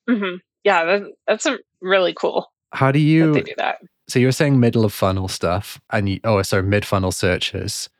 Mm-hmm. 0.09 0.37
Yeah, 0.65 0.85
that, 0.87 1.03
that's 1.27 1.45
a 1.45 1.59
really 1.83 2.15
cool. 2.15 2.51
How 2.73 2.91
do 2.91 3.01
you 3.01 3.35
do 3.35 3.53
that? 3.59 3.81
So 4.09 4.19
you 4.19 4.29
were 4.29 4.33
saying 4.33 4.59
middle 4.59 4.87
of 4.87 4.95
funnel 4.95 5.29
stuff 5.29 5.79
and 5.91 6.09
you, 6.09 6.21
oh, 6.25 6.41
sorry, 6.41 6.63
mid 6.63 6.87
funnel 6.87 7.13
searches. 7.13 7.91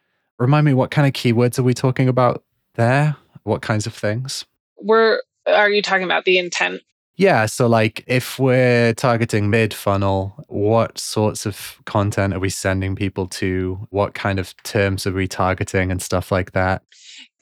Remind 0.41 0.65
me, 0.65 0.73
what 0.73 0.91
kind 0.91 1.07
of 1.07 1.13
keywords 1.13 1.59
are 1.59 1.63
we 1.63 1.75
talking 1.75 2.09
about 2.09 2.43
there? 2.75 3.15
What 3.43 3.61
kinds 3.61 3.87
of 3.87 3.93
things? 3.93 4.47
We're, 4.79 5.21
are 5.47 5.69
you 5.69 5.83
talking 5.83 6.05
about 6.05 6.25
the 6.25 6.39
intent? 6.39 6.81
Yeah. 7.17 7.45
So, 7.45 7.67
like, 7.67 8.03
if 8.07 8.39
we're 8.39 8.95
targeting 8.95 9.51
mid 9.51 9.75
funnel, 9.75 10.43
what 10.49 10.99
sorts 10.99 11.45
of 11.45 11.79
content 11.85 12.33
are 12.33 12.41
we 12.41 12.49
sending 12.49 12.97
people 12.97 13.27
to? 13.27 13.87
What 13.91 14.15
kind 14.15 14.39
of 14.39 14.57
terms 14.63 15.07
are 15.07 15.13
we 15.13 15.29
targeting 15.29 15.91
and 15.91 16.01
stuff 16.01 16.33
like 16.33 16.53
that? 16.53 16.83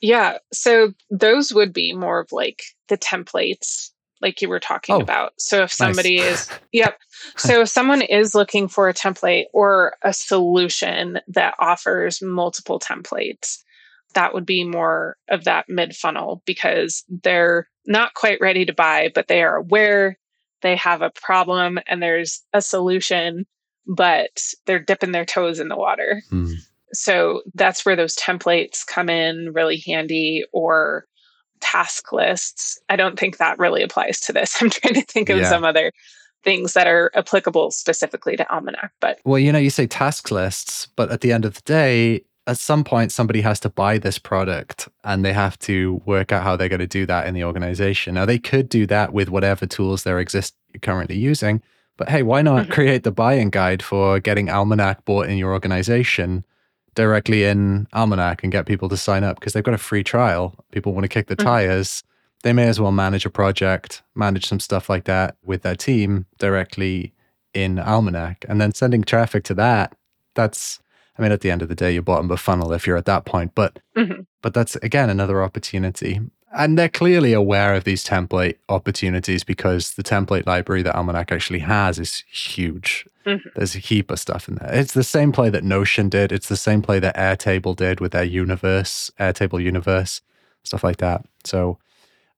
Yeah. 0.01 0.39
So, 0.53 0.93
those 1.09 1.55
would 1.55 1.73
be 1.73 1.93
more 1.93 2.19
of 2.19 2.33
like 2.33 2.63
the 2.89 2.99
templates 2.99 3.93
like 4.21 4.43
you 4.43 4.49
were 4.49 4.61
talking 4.61 4.97
oh, 4.97 5.01
about. 5.01 5.33
So 5.39 5.63
if 5.63 5.73
somebody 5.73 6.19
nice. 6.19 6.51
is, 6.51 6.59
yep. 6.73 6.99
So 7.37 7.63
if 7.63 7.69
someone 7.69 8.03
is 8.03 8.35
looking 8.35 8.69
for 8.69 8.89
a 8.89 8.95
template 8.95 9.45
or 9.53 9.95
a 10.03 10.13
solution 10.13 11.21
that 11.29 11.55
offers 11.59 12.23
multiple 12.23 12.81
templates, 12.81 13.59
that 14.15 14.35
would 14.35 14.47
be 14.47 14.65
more 14.65 15.17
of 15.29 15.45
that 15.45 15.67
mid 15.69 15.95
funnel 15.95 16.43
because 16.47 17.05
they're 17.09 17.69
not 17.87 18.15
quite 18.15 18.41
ready 18.41 18.65
to 18.65 18.73
buy, 18.73 19.11
but 19.15 19.29
they 19.29 19.43
are 19.43 19.57
aware 19.57 20.19
they 20.63 20.77
have 20.77 21.03
a 21.03 21.11
problem 21.11 21.79
and 21.87 22.03
there's 22.03 22.43
a 22.53 22.61
solution, 22.61 23.47
but 23.87 24.43
they're 24.67 24.79
dipping 24.79 25.13
their 25.13 25.25
toes 25.25 25.61
in 25.61 25.69
the 25.69 25.77
water. 25.77 26.23
Hmm. 26.31 26.53
So 26.93 27.43
that's 27.55 27.85
where 27.85 27.97
those 27.97 28.17
templates 28.17 28.87
come 28.87 29.09
in 29.09 29.53
really 29.53 29.83
handy 29.87 30.45
or 30.53 31.05
task 31.61 32.13
lists. 32.13 32.79
I 32.89 32.97
don't 32.97 33.19
think 33.19 33.39
that 33.39 33.59
really 33.59 33.83
applies 33.83 34.21
to 34.21 34.33
this. 34.33 34.57
I'm 34.63 34.71
trying 34.71 34.95
to 34.95 35.03
think 35.03 35.29
of 35.29 35.39
yeah. 35.39 35.49
some 35.49 35.65
other 35.65 35.93
things 36.45 36.75
that 36.75 36.87
are 36.87 37.11
applicable 37.15 37.71
specifically 37.71 38.37
to 38.37 38.51
Almanac. 38.53 38.93
But 39.01 39.21
well, 39.25 39.39
you 39.39 39.53
know, 39.53 39.59
you 39.59 39.71
say 39.71 39.87
task 39.87 40.31
lists, 40.31 40.87
but 40.97 41.11
at 41.11 41.21
the 41.21 41.33
end 41.33 41.45
of 41.45 41.55
the 41.55 41.63
day, 41.63 42.25
at 42.47 42.57
some 42.57 42.83
point, 42.83 43.13
somebody 43.13 43.43
has 43.43 43.61
to 43.61 43.69
buy 43.69 43.99
this 43.99 44.19
product 44.19 44.89
and 45.05 45.23
they 45.25 45.35
have 45.35 45.59
to 45.61 46.01
work 46.07 46.33
out 46.33 46.43
how 46.43 46.57
they're 46.57 46.71
going 46.71 46.79
to 46.79 46.87
do 46.87 47.05
that 47.05 47.27
in 47.27 47.35
the 47.35 47.45
organization. 47.45 48.15
Now, 48.15 48.25
they 48.25 48.39
could 48.39 48.71
do 48.71 48.87
that 48.87 49.13
with 49.13 49.29
whatever 49.29 49.67
tools 49.67 50.03
they're 50.03 50.19
exist 50.19 50.55
currently 50.81 51.17
using. 51.17 51.63
But 51.99 52.09
hey, 52.09 52.23
why 52.23 52.41
not 52.41 52.63
mm-hmm. 52.63 52.73
create 52.73 53.03
the 53.03 53.13
buying 53.13 53.51
guide 53.51 53.83
for 53.83 54.19
getting 54.21 54.49
Almanac 54.49 55.05
bought 55.05 55.29
in 55.29 55.37
your 55.37 55.53
organization 55.53 56.45
directly 56.99 57.45
in 57.45 57.87
Almanac 57.93 58.43
and 58.43 58.51
get 58.51 58.67
people 58.67 58.89
to 58.89 58.97
sign 58.97 59.23
up 59.23 59.39
because 59.39 59.53
they've 59.53 59.63
got 59.63 59.73
a 59.73 59.79
free 59.79 60.03
trial. 60.03 60.53
People 60.73 60.93
want 60.93 61.05
to 61.05 61.09
kick 61.09 61.29
the 61.29 61.37
mm-hmm. 61.37 61.47
tires. 61.47 62.03
They 62.43 62.53
may 62.53 62.65
as 62.65 62.81
well 62.81 62.91
manage 62.91 63.25
a 63.25 63.31
project, 63.31 64.03
manage 64.17 64.47
some 64.47 64.59
stuff 64.59 64.91
like 64.91 65.05
that 65.05 65.37
with 65.45 65.63
their 65.63 65.77
team 65.77 66.27
directly 66.39 67.15
in 67.55 67.79
Almanac 67.79 68.45
and 68.49 68.61
then 68.61 68.75
sending 68.75 69.05
traffic 69.05 69.45
to 69.45 69.55
that. 69.55 69.97
That's, 70.35 70.81
I 71.17 71.23
mean, 71.23 71.31
at 71.31 71.41
the 71.41 71.53
end 71.53 71.63
of 71.63 71.69
the 71.69 71.77
day, 71.77 71.93
you're 71.93 72.03
bottom 72.03 72.33
of 72.33 72.41
funnel 72.41 72.73
if 72.73 72.85
you're 72.85 72.97
at 72.97 73.05
that 73.05 73.25
point. 73.25 73.53
But, 73.55 73.79
mm-hmm. 73.97 74.23
but 74.43 74.53
that's 74.53 74.75
again 74.77 75.09
another 75.09 75.41
opportunity 75.41 76.21
and 76.53 76.79
they're 76.79 76.89
clearly 76.89 77.33
aware 77.33 77.75
of 77.75 77.85
these 77.85 78.05
template 78.05 78.57
opportunities 78.69 79.45
because 79.45 79.93
the 79.93 80.03
template 80.03 80.47
library 80.47 80.83
that 80.83 80.97
Almanac 80.97 81.31
actually 81.31 81.59
has 81.59 81.99
is 81.99 82.25
huge. 82.31 83.07
Mm-hmm. 83.29 83.49
There's 83.55 83.75
a 83.75 83.79
heap 83.79 84.11
of 84.11 84.19
stuff 84.19 84.49
in 84.49 84.55
there. 84.55 84.73
It's 84.73 84.95
the 84.95 85.05
same 85.05 85.33
play 85.33 85.51
that 85.51 85.63
Notion 85.63 86.09
did. 86.09 86.33
It's 86.33 86.49
the 86.49 86.57
same 86.57 86.81
play 86.81 86.99
that 86.99 87.17
Airtable 87.17 87.77
did 87.77 88.01
with 88.01 88.13
their 88.13 88.25
universe, 88.25 89.11
Airtable 89.21 89.63
universe, 89.63 90.23
stuff 90.65 90.83
like 90.83 90.97
that. 90.99 91.27
So 91.45 91.79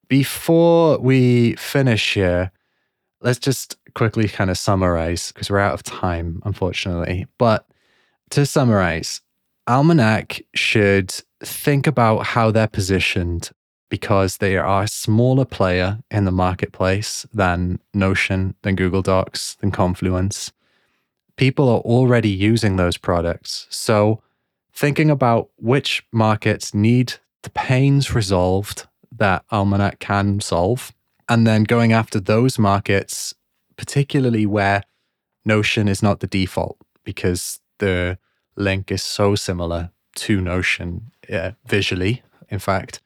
before 0.09 0.99
we 0.99 1.55
finish 1.55 2.13
here, 2.13 2.51
let's 3.21 3.39
just 3.39 3.77
quickly 3.95 4.27
kind 4.27 4.49
of 4.49 4.57
summarize 4.57 5.31
because 5.31 5.49
we're 5.49 5.59
out 5.59 5.73
of 5.73 5.83
time, 5.83 6.41
unfortunately. 6.43 7.25
But 7.37 7.65
to 8.31 8.45
summarize, 8.45 9.21
Almanac 9.67 10.41
should 10.55 11.13
think 11.41 11.87
about 11.87 12.25
how 12.25 12.51
they're 12.51 12.67
positioned 12.67 13.51
because 13.89 14.37
they 14.37 14.57
are 14.57 14.83
a 14.83 14.87
smaller 14.87 15.45
player 15.45 15.99
in 16.09 16.25
the 16.25 16.31
marketplace 16.31 17.25
than 17.33 17.79
Notion, 17.93 18.55
than 18.63 18.75
Google 18.75 19.01
Docs, 19.01 19.55
than 19.55 19.71
Confluence. 19.71 20.51
People 21.41 21.69
are 21.69 21.79
already 21.79 22.29
using 22.29 22.75
those 22.75 22.97
products. 22.97 23.65
So, 23.71 24.21
thinking 24.71 25.09
about 25.09 25.49
which 25.55 26.03
markets 26.11 26.71
need 26.71 27.15
the 27.41 27.49
pains 27.49 28.13
resolved 28.13 28.87
that 29.11 29.43
Almanac 29.51 29.97
can 29.97 30.39
solve, 30.39 30.91
and 31.27 31.47
then 31.47 31.63
going 31.63 31.93
after 31.93 32.19
those 32.19 32.59
markets, 32.59 33.33
particularly 33.75 34.45
where 34.45 34.83
Notion 35.43 35.87
is 35.87 36.03
not 36.03 36.19
the 36.19 36.27
default 36.27 36.77
because 37.03 37.59
the 37.79 38.19
link 38.55 38.91
is 38.91 39.01
so 39.01 39.33
similar 39.33 39.89
to 40.17 40.41
Notion 40.41 41.11
uh, 41.27 41.53
visually, 41.65 42.21
in 42.49 42.59
fact 42.59 43.01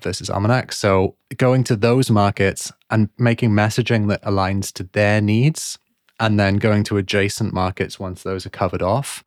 versus 0.00 0.30
Almanac. 0.30 0.72
So 0.72 1.16
going 1.36 1.62
to 1.64 1.76
those 1.76 2.10
markets 2.10 2.72
and 2.88 3.10
making 3.18 3.50
messaging 3.50 4.08
that 4.08 4.22
aligns 4.22 4.72
to 4.74 4.84
their 4.84 5.20
needs 5.20 5.78
and 6.18 6.38
then 6.38 6.56
going 6.56 6.84
to 6.84 6.96
adjacent 6.96 7.52
markets 7.52 7.98
once 7.98 8.22
those 8.22 8.46
are 8.46 8.50
covered 8.50 8.82
off. 8.82 9.24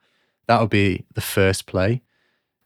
That 0.48 0.60
would 0.60 0.70
be 0.70 1.06
the 1.14 1.22
first 1.22 1.66
play. 1.66 2.02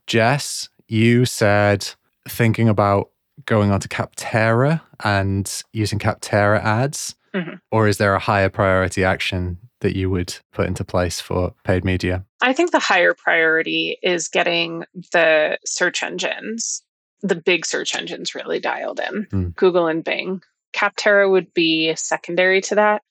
Jess, 0.07 0.69
you 0.87 1.25
said 1.25 1.89
thinking 2.27 2.69
about 2.69 3.09
going 3.45 3.71
on 3.71 3.79
to 3.81 3.87
Capterra 3.87 4.81
and 5.03 5.63
using 5.73 5.99
Capterra 5.99 6.63
ads, 6.63 7.15
mm-hmm. 7.33 7.55
or 7.71 7.87
is 7.87 7.97
there 7.97 8.15
a 8.15 8.19
higher 8.19 8.49
priority 8.49 9.03
action 9.03 9.57
that 9.81 9.95
you 9.95 10.09
would 10.09 10.35
put 10.53 10.67
into 10.67 10.85
place 10.85 11.19
for 11.19 11.53
paid 11.63 11.83
media? 11.83 12.23
I 12.41 12.53
think 12.53 12.71
the 12.71 12.79
higher 12.79 13.13
priority 13.13 13.97
is 14.01 14.29
getting 14.29 14.85
the 15.11 15.57
search 15.65 16.03
engines 16.03 16.83
the 17.23 17.35
big 17.35 17.65
search 17.65 17.95
engines 17.95 18.35
really 18.35 18.59
dialed 18.59 18.99
in 18.99 19.25
mm. 19.25 19.55
Google 19.55 19.87
and 19.87 20.03
Bing. 20.03 20.43
Capterra 20.75 21.29
would 21.29 21.53
be 21.53 21.95
secondary 21.95 22.61
to 22.61 22.75
that. 22.75 23.01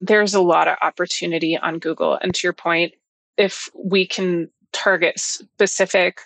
There's 0.00 0.34
a 0.34 0.40
lot 0.40 0.68
of 0.68 0.76
opportunity 0.80 1.56
on 1.56 1.78
Google. 1.78 2.18
And 2.22 2.34
to 2.34 2.46
your 2.46 2.52
point, 2.52 2.94
if 3.36 3.68
we 3.74 4.06
can 4.06 4.50
target 4.72 5.18
specific 5.18 6.20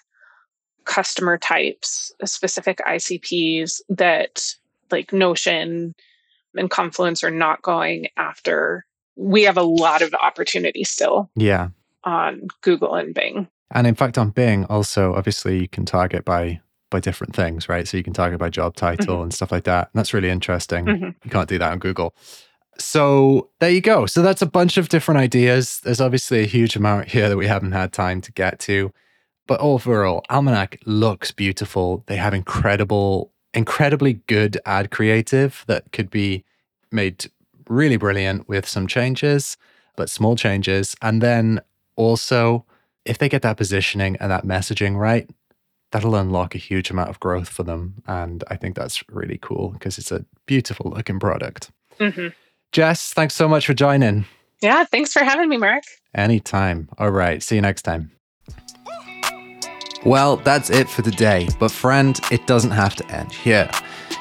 customer 0.84 1.38
types, 1.38 2.12
specific 2.24 2.78
ICPs 2.86 3.80
that 3.88 4.54
like 4.90 5.12
Notion 5.12 5.94
and 6.54 6.70
Confluence 6.70 7.24
are 7.24 7.30
not 7.30 7.62
going 7.62 8.08
after, 8.16 8.84
we 9.16 9.42
have 9.44 9.56
a 9.56 9.62
lot 9.62 10.02
of 10.02 10.14
opportunity 10.14 10.84
still. 10.84 11.30
Yeah. 11.34 11.68
On 12.04 12.48
Google 12.62 12.94
and 12.94 13.14
Bing. 13.14 13.48
And 13.70 13.86
in 13.86 13.94
fact, 13.94 14.18
on 14.18 14.30
Bing, 14.30 14.64
also, 14.66 15.14
obviously, 15.14 15.60
you 15.60 15.68
can 15.68 15.86
target 15.86 16.24
by 16.24 16.60
by 16.90 17.00
different 17.00 17.34
things, 17.34 17.68
right? 17.68 17.88
So 17.88 17.96
you 17.96 18.04
can 18.04 18.12
target 18.12 18.38
by 18.38 18.50
job 18.50 18.76
title 18.76 19.14
mm-hmm. 19.16 19.22
and 19.24 19.34
stuff 19.34 19.50
like 19.50 19.64
that. 19.64 19.88
And 19.92 19.98
that's 19.98 20.14
really 20.14 20.28
interesting. 20.28 20.84
Mm-hmm. 20.84 21.10
You 21.24 21.30
can't 21.30 21.48
do 21.48 21.58
that 21.58 21.72
on 21.72 21.78
Google. 21.78 22.14
So 22.78 23.50
there 23.60 23.70
you 23.70 23.80
go. 23.80 24.06
So 24.06 24.22
that's 24.22 24.42
a 24.42 24.46
bunch 24.46 24.76
of 24.76 24.88
different 24.88 25.20
ideas. 25.20 25.80
There's 25.80 26.00
obviously 26.00 26.40
a 26.40 26.46
huge 26.46 26.76
amount 26.76 27.08
here 27.08 27.28
that 27.28 27.36
we 27.36 27.46
haven't 27.46 27.72
had 27.72 27.92
time 27.92 28.20
to 28.22 28.32
get 28.32 28.58
to. 28.60 28.92
But 29.46 29.60
overall, 29.60 30.24
Almanac 30.30 30.78
looks 30.86 31.30
beautiful. 31.32 32.04
They 32.06 32.16
have 32.16 32.32
incredible, 32.32 33.32
incredibly 33.52 34.14
good 34.26 34.58
ad 34.64 34.90
creative 34.90 35.64
that 35.66 35.92
could 35.92 36.10
be 36.10 36.44
made 36.90 37.30
really 37.68 37.96
brilliant 37.96 38.48
with 38.48 38.66
some 38.66 38.86
changes, 38.86 39.56
but 39.96 40.10
small 40.10 40.36
changes. 40.36 40.94
And 41.02 41.20
then 41.20 41.60
also, 41.96 42.64
if 43.04 43.18
they 43.18 43.28
get 43.28 43.42
that 43.42 43.56
positioning 43.56 44.16
and 44.16 44.30
that 44.30 44.44
messaging 44.44 44.96
right, 44.96 45.28
that'll 45.90 46.14
unlock 46.14 46.54
a 46.54 46.58
huge 46.58 46.90
amount 46.90 47.10
of 47.10 47.20
growth 47.20 47.48
for 47.48 47.62
them. 47.62 48.02
And 48.06 48.44
I 48.48 48.56
think 48.56 48.76
that's 48.76 49.06
really 49.08 49.38
cool 49.40 49.70
because 49.70 49.98
it's 49.98 50.12
a 50.12 50.24
beautiful 50.46 50.90
looking 50.90 51.20
product. 51.20 51.70
Mm-hmm. 51.98 52.28
Jess, 52.72 53.12
thanks 53.12 53.34
so 53.34 53.48
much 53.48 53.66
for 53.66 53.74
joining. 53.74 54.24
Yeah, 54.60 54.84
thanks 54.84 55.12
for 55.12 55.22
having 55.24 55.48
me, 55.48 55.56
Marc. 55.58 55.84
Anytime. 56.14 56.88
All 56.98 57.10
right. 57.10 57.42
See 57.42 57.56
you 57.56 57.60
next 57.60 57.82
time. 57.82 58.10
Well, 60.04 60.36
that's 60.38 60.70
it 60.70 60.88
for 60.88 61.02
today. 61.02 61.48
But, 61.60 61.70
friend, 61.70 62.18
it 62.30 62.46
doesn't 62.46 62.70
have 62.70 62.94
to 62.96 63.06
end 63.10 63.32
here. 63.32 63.70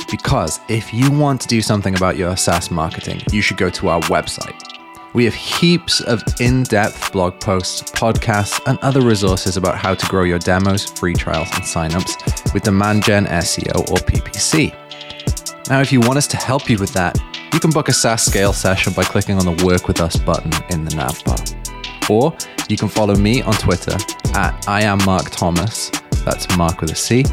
Because 0.10 0.60
if 0.68 0.94
you 0.94 1.12
want 1.12 1.42
to 1.42 1.48
do 1.48 1.62
something 1.62 1.96
about 1.96 2.18
your 2.18 2.36
SaaS 2.36 2.70
marketing, 2.70 3.22
you 3.32 3.42
should 3.42 3.58
go 3.58 3.70
to 3.70 3.88
our 3.88 4.02
website 4.02 4.60
we 5.14 5.26
have 5.26 5.34
heaps 5.34 6.02
of 6.02 6.24
in 6.40 6.64
depth 6.64 7.12
blog 7.12 7.40
posts, 7.40 7.82
podcasts, 7.92 8.62
and 8.68 8.80
other 8.80 9.02
resources 9.02 9.58
about 9.58 9.76
how 9.76 9.94
to 9.94 10.06
grow 10.08 10.24
your 10.24 10.40
demos, 10.40 10.86
free 10.86 11.14
trials, 11.14 11.50
and 11.54 11.64
signups 11.64 12.54
with 12.54 12.64
Demand 12.64 13.04
Gen 13.04 13.26
SEO 13.26 13.80
or 13.92 13.98
PPC. 13.98 14.81
Now, 15.72 15.80
if 15.80 15.94
you 15.94 16.02
want 16.02 16.18
us 16.18 16.28
to 16.28 16.36
help 16.36 16.70
you 16.70 16.78
with 16.78 16.92
that, 16.96 17.18
you 17.54 17.60
can 17.62 17.70
book 17.70 17.88
a 17.88 17.94
SaaS 17.94 18.26
scale 18.26 18.52
session 18.52 18.92
by 18.92 19.04
clicking 19.04 19.38
on 19.38 19.46
the 19.46 19.64
Work 19.64 19.88
with 19.88 20.02
Us 20.02 20.18
button 20.18 20.52
in 20.70 20.84
the 20.84 20.94
nav 20.98 21.24
bar. 21.24 21.38
Or 22.10 22.36
you 22.68 22.76
can 22.76 22.90
follow 22.90 23.16
me 23.16 23.42
on 23.42 23.54
Twitter 23.54 23.96
at 24.36 24.68
I 24.68 24.82
am 24.82 24.98
Marc 25.06 25.30
Thomas, 25.30 25.90
that's 26.26 26.58
Marc 26.58 26.82
with 26.82 26.92
a 26.92 26.96
C, 26.96 27.24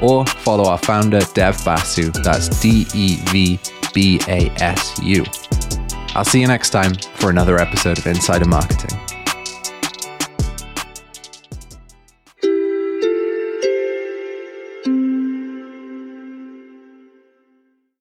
or 0.00 0.24
follow 0.24 0.66
our 0.70 0.78
founder 0.78 1.18
Dev 1.34 1.60
Basu, 1.64 2.12
that's 2.22 2.60
D 2.60 2.86
E 2.94 3.16
V 3.32 3.58
B 3.92 4.20
A 4.28 4.48
S 4.62 5.00
U. 5.02 5.24
I'll 6.14 6.24
see 6.24 6.40
you 6.40 6.46
next 6.46 6.70
time 6.70 6.94
for 7.16 7.30
another 7.30 7.58
episode 7.58 7.98
of 7.98 8.06
Insider 8.06 8.46
Marketing. 8.46 8.96